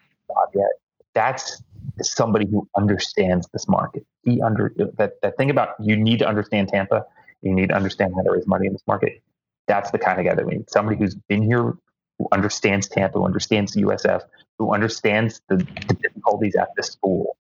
[0.54, 0.70] yet.
[1.14, 1.62] That's
[2.02, 4.06] somebody who understands this market.
[4.24, 7.06] He under that that thing about you need to understand Tampa.
[7.42, 9.22] You need to understand how to raise money in this market.
[9.68, 10.70] That's the kind of guy that we need.
[10.70, 11.76] Somebody who's been here,
[12.18, 14.22] who understands Tampa, who understands USF,
[14.58, 17.38] who understands the, the difficulties at this school,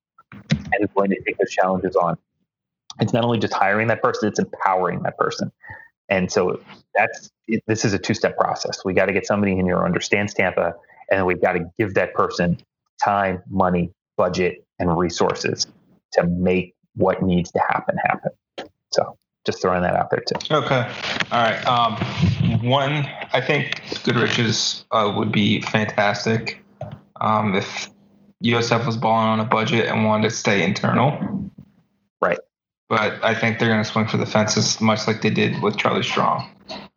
[0.51, 2.17] and is willing to take those challenges on.
[2.99, 5.51] It's not only just hiring that person; it's empowering that person.
[6.09, 6.59] And so
[6.95, 8.83] that's it, this is a two step process.
[8.85, 10.73] We got to get somebody in here who understands Tampa,
[11.09, 12.57] and then we've got to give that person
[13.03, 15.67] time, money, budget, and resources
[16.13, 18.31] to make what needs to happen happen.
[18.91, 20.55] So just throwing that out there too.
[20.55, 20.91] Okay.
[21.31, 21.65] All right.
[21.65, 26.63] Um, one, I think Goodrich's uh, would be fantastic
[27.21, 27.89] um, if
[28.43, 31.51] USF was balling on a budget and wanted to stay internal.
[32.21, 32.39] Right.
[32.89, 35.77] But I think they're going to swing for the fences, much like they did with
[35.77, 36.49] Charlie Strong.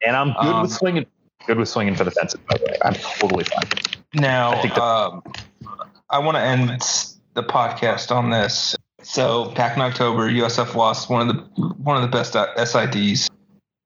[0.06, 1.06] And I'm good um, with swinging.
[1.46, 2.38] Good with swinging for the fences.
[2.48, 3.68] By the way, I'm totally fine.
[4.14, 5.22] Now, I, the- um,
[6.10, 6.80] I want to end
[7.34, 8.76] the podcast on this.
[9.02, 11.42] So back in October, USF lost one of the
[11.82, 13.28] one of the best SIDs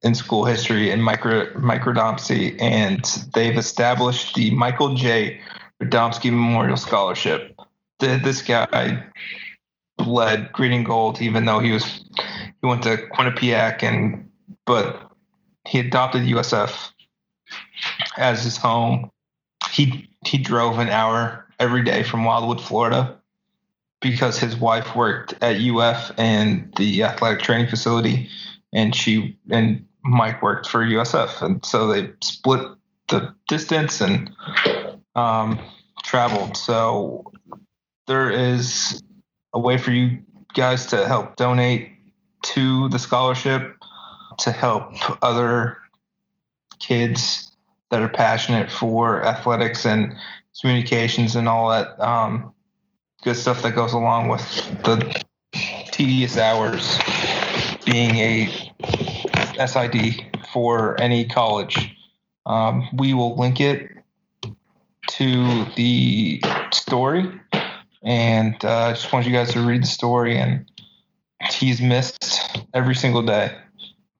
[0.03, 1.25] in school history in Mike
[1.57, 5.41] Mike Radomski, and they've established the Michael J.
[5.83, 7.59] Radomski Memorial Scholarship.
[8.01, 9.05] The, this guy
[9.97, 12.05] bled green and gold, even though he was
[12.61, 14.30] he went to Quinnipiac, and
[14.66, 15.11] but
[15.66, 16.90] he adopted USF
[18.16, 19.11] as his home.
[19.70, 23.18] He he drove an hour every day from Wildwood, Florida,
[24.01, 28.28] because his wife worked at UF and the athletic training facility,
[28.72, 32.66] and she and Mike worked for USF, and so they split
[33.09, 34.30] the distance and
[35.14, 35.59] um,
[36.03, 36.57] traveled.
[36.57, 37.32] So
[38.07, 39.03] there is
[39.55, 40.19] a way for you
[40.53, 41.93] guys to help donate
[42.43, 43.77] to the scholarship
[44.39, 44.93] to help
[45.23, 45.79] other
[46.79, 47.53] kids
[47.91, 50.15] that are passionate for athletics and
[50.61, 52.53] communications and all that um,
[53.23, 54.43] good stuff that goes along with
[54.83, 55.23] the
[55.93, 56.99] tedious hours
[57.85, 58.47] being a
[59.67, 61.97] SID for any college.
[62.47, 63.91] Um, we will link it
[65.11, 66.43] to the
[66.73, 67.41] story,
[68.05, 70.39] and uh, I just want you guys to read the story.
[70.39, 70.71] And
[71.51, 73.57] he's missed every single day.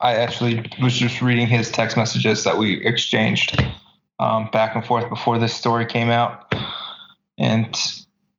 [0.01, 3.62] I actually was just reading his text messages that we exchanged
[4.18, 6.55] um, back and forth before this story came out,
[7.39, 7.74] and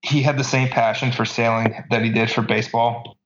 [0.01, 3.17] he had the same passion for sailing that he did for baseball,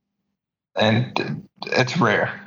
[0.76, 2.40] and it's rare.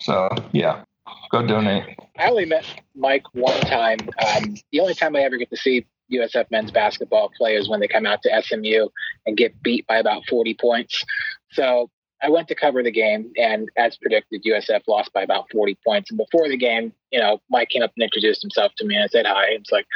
[0.00, 0.84] So yeah,
[1.30, 1.98] go donate.
[2.18, 2.64] I only met
[2.94, 3.98] Mike one time.
[4.24, 7.88] Um, the only time I ever get to see USF men's basketball players when they
[7.88, 8.88] come out to SMU
[9.26, 11.04] and get beat by about 40 points.
[11.52, 11.90] So
[12.22, 16.10] I went to cover the game, and as predicted, USF lost by about 40 points.
[16.10, 19.04] And before the game, you know, Mike came up and introduced himself to me, and
[19.04, 19.46] I said hi.
[19.50, 19.86] It's like,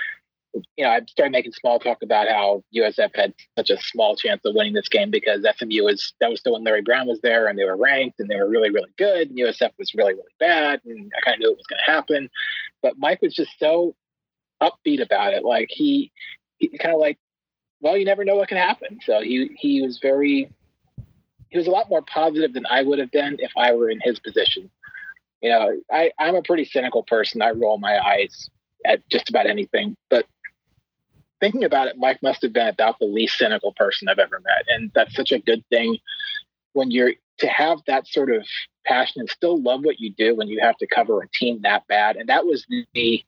[0.76, 4.42] you know, I started making small talk about how USF had such a small chance
[4.44, 7.46] of winning this game because SMU was that was still when Larry Brown was there,
[7.46, 9.30] and they were ranked, and they were really, really good.
[9.30, 11.90] And USF was really, really bad, and I kind of knew it was going to
[11.90, 12.30] happen.
[12.82, 13.94] But Mike was just so
[14.62, 15.44] upbeat about it.
[15.44, 16.12] Like he,
[16.58, 17.18] he kind of like,
[17.80, 18.98] well, you never know what can happen.
[19.04, 20.50] So he he was very
[21.48, 24.00] he was a lot more positive than I would have been if I were in
[24.02, 24.70] his position.
[25.40, 27.40] You know, I, I'm a pretty cynical person.
[27.40, 28.50] I roll my eyes
[28.84, 29.96] at just about anything.
[30.10, 30.26] But
[31.40, 34.64] thinking about it, Mike must have been about the least cynical person I've ever met.
[34.68, 35.98] And that's such a good thing
[36.72, 38.44] when you're to have that sort of
[38.84, 41.86] passion and still love what you do when you have to cover a team that
[41.86, 42.16] bad.
[42.16, 43.24] And that was the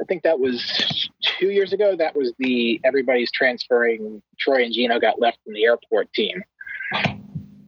[0.00, 1.96] I think that was two years ago.
[1.96, 4.22] That was the everybody's transferring.
[4.38, 6.42] Troy and Gino got left in the airport team.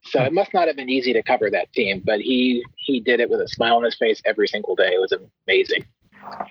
[0.05, 3.21] So it must not have been easy to cover that team, but he he did
[3.21, 4.91] it with a smile on his face every single day.
[4.95, 5.13] It was
[5.49, 5.85] amazing.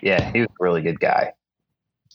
[0.02, 1.32] Yeah, he was a really good guy,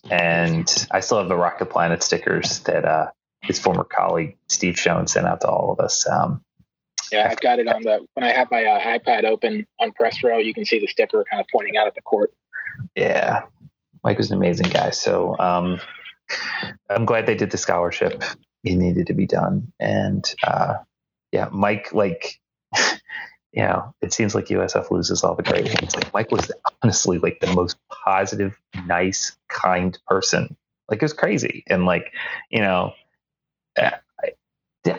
[0.09, 3.07] and I still have the Rocket Planet stickers that uh,
[3.41, 6.07] his former colleague Steve Schoen sent out to all of us.
[6.07, 6.43] Um,
[7.11, 10.23] yeah, I've got it on the when I have my uh, iPad open on press
[10.23, 10.37] row.
[10.37, 12.31] You can see the sticker kind of pointing out at the court.
[12.95, 13.43] Yeah,
[14.03, 14.91] Mike was an amazing guy.
[14.91, 15.79] So um,
[16.89, 18.23] I'm glad they did the scholarship.
[18.63, 20.75] It needed to be done, and uh,
[21.31, 22.39] yeah, Mike, like,
[23.51, 25.95] you know, it seems like USF loses all the great ones.
[25.95, 26.51] Like Mike was
[26.83, 28.55] honestly like the most positive,
[28.85, 30.55] nice, kind person.
[30.89, 32.13] Like it was crazy, and like,
[32.51, 32.93] you know,
[33.77, 33.93] I,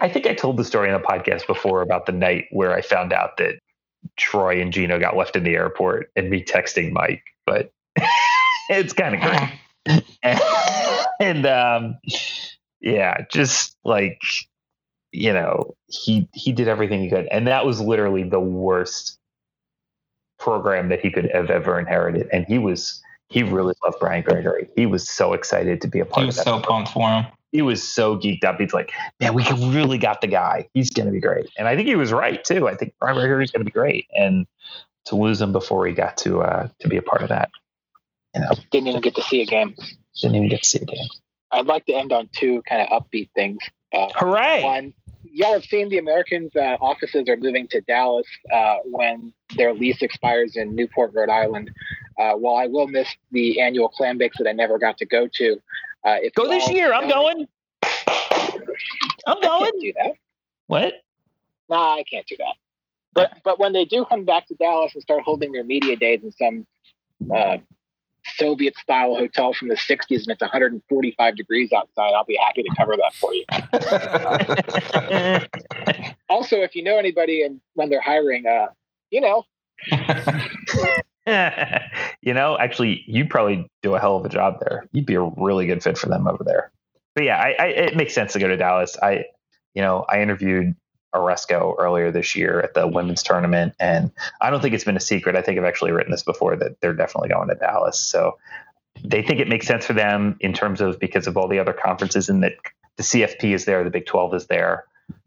[0.01, 2.83] I think I told the story in the podcast before about the night where I
[2.83, 3.59] found out that
[4.17, 7.71] Troy and Gino got left in the airport and me texting Mike, but
[8.69, 10.03] it's kind of great.
[11.21, 11.99] and, um,
[12.81, 14.21] yeah, just like
[15.13, 19.19] you know, he he did everything he could, and that was literally the worst
[20.39, 22.29] program that he could have ever inherited.
[22.33, 24.69] And he was he really loved Brian Gregory.
[24.75, 26.35] He was so excited to be a part of it.
[26.35, 27.27] He was so pumped for him.
[27.53, 28.59] he was so geeked up.
[28.59, 28.91] He's like,
[29.21, 30.69] man, we really got the guy.
[30.75, 31.49] He's going to be great.
[31.59, 32.69] And I think he was right too.
[32.69, 34.07] I think Brian Gregory's going to be great.
[34.17, 34.47] And
[35.07, 37.51] to lose him before he got to uh, to be a part of that,
[38.35, 39.75] you know, Didn't even get to see a game.
[40.21, 41.07] didn't even get to see a game.
[41.51, 43.59] I'd like to end on two kind of upbeat things.
[43.93, 44.63] Uh, Hooray!
[44.63, 44.95] One,
[45.25, 50.01] y'all have seen the Americans' uh, offices are moving to Dallas uh, when their lease
[50.01, 51.71] expires in Newport, Rhode Island.
[52.19, 55.29] Uh, while I will miss the annual clam bakes that I never got to go
[55.35, 55.53] to,
[56.07, 56.93] uh, if Go this year.
[56.93, 57.47] I'm going.
[59.27, 59.65] I'm I going.
[59.71, 60.13] can't do that.
[60.67, 60.95] What?
[61.69, 62.55] Nah, I can't do that.
[63.15, 66.21] But but when they do come back to Dallas and start holding their media days
[66.23, 66.67] in some
[67.35, 67.59] uh,
[68.37, 72.75] Soviet style hotel from the 60s and it's 145 degrees outside, I'll be happy to
[72.77, 73.45] cover that for you.
[76.29, 78.69] Also, if you know anybody and when they're hiring, uh,
[79.11, 79.45] you know,
[82.23, 84.89] you know, actually, you'd probably do a hell of a job there.
[84.93, 86.73] You'd be a really good fit for them over there.
[87.15, 88.97] But yeah, I, I, it makes sense to go to Dallas.
[89.03, 89.27] I,
[89.75, 90.75] you know, I interviewed
[91.15, 94.11] Aresco earlier this year at the women's tournament, and
[94.41, 95.37] I don't think it's been a secret.
[95.37, 97.99] I think I've actually written this before that they're definitely going to Dallas.
[97.99, 98.39] So
[99.05, 101.73] they think it makes sense for them in terms of because of all the other
[101.73, 102.55] conferences and that
[102.97, 104.85] the CFP is there, the Big 12 is there.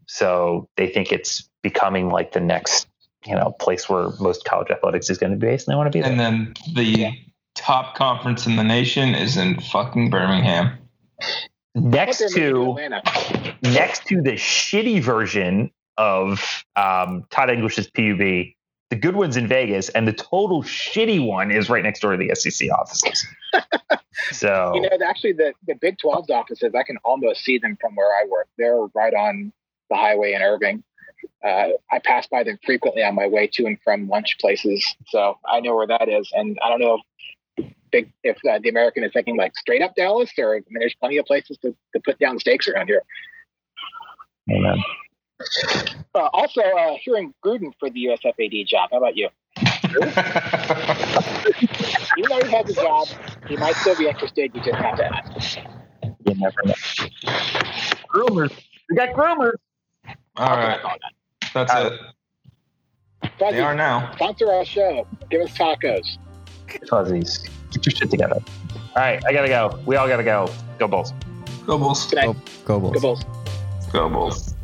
[0.07, 2.87] So they think it's becoming like the next,
[3.25, 5.91] you know, place where most college athletics is going to be based, and they want
[5.91, 6.11] to be there.
[6.11, 7.11] and then the
[7.55, 10.77] top conference in the nation is in fucking Birmingham.
[11.73, 12.77] next to
[13.63, 18.53] next to the shitty version of um, Todd English's PUB,
[18.89, 22.17] the good one's in Vegas, and the total shitty one is right next door to
[22.17, 23.25] the SEC offices.
[24.31, 27.95] so You know, actually, the, the Big 12's offices, I can almost see them from
[27.95, 28.47] where I work.
[28.57, 29.51] They're right on
[29.89, 30.83] the highway in Irving.
[31.43, 35.39] Uh, I pass by them frequently on my way to and from lunch places, so
[35.47, 36.29] I know where that is.
[36.33, 37.01] And I don't know if
[37.91, 40.95] big if uh, the American is thinking like straight up Dallas, or I mean, there's
[40.95, 43.03] plenty of places to, to put down stakes around here.
[44.51, 44.77] amen.
[46.13, 48.89] Uh, also, uh, hearing Gruden for the USFAD job.
[48.91, 49.29] How about you?
[52.17, 53.07] Even though he has a job,
[53.47, 54.51] he might still be interested.
[54.55, 55.57] You just have to ask.
[56.25, 56.73] You never know.
[58.13, 58.51] Groomers,
[58.89, 59.53] we got groomers.
[60.07, 60.99] All I'll right, that.
[61.53, 61.99] that's All it.
[63.39, 64.11] Fuzzy, They are now.
[64.15, 65.07] sponsor our show.
[65.29, 66.17] Give us tacos.
[66.89, 68.39] Fuzzies, get your shit together.
[68.39, 69.79] All right, I gotta go.
[69.85, 70.49] We all gotta go.
[70.79, 71.13] Go Bulls.
[71.65, 72.05] Go Bulls.
[72.09, 72.35] Good night.
[72.65, 72.93] Go, go Bulls.
[72.93, 73.25] Good Bulls.
[73.91, 74.54] Go Bulls.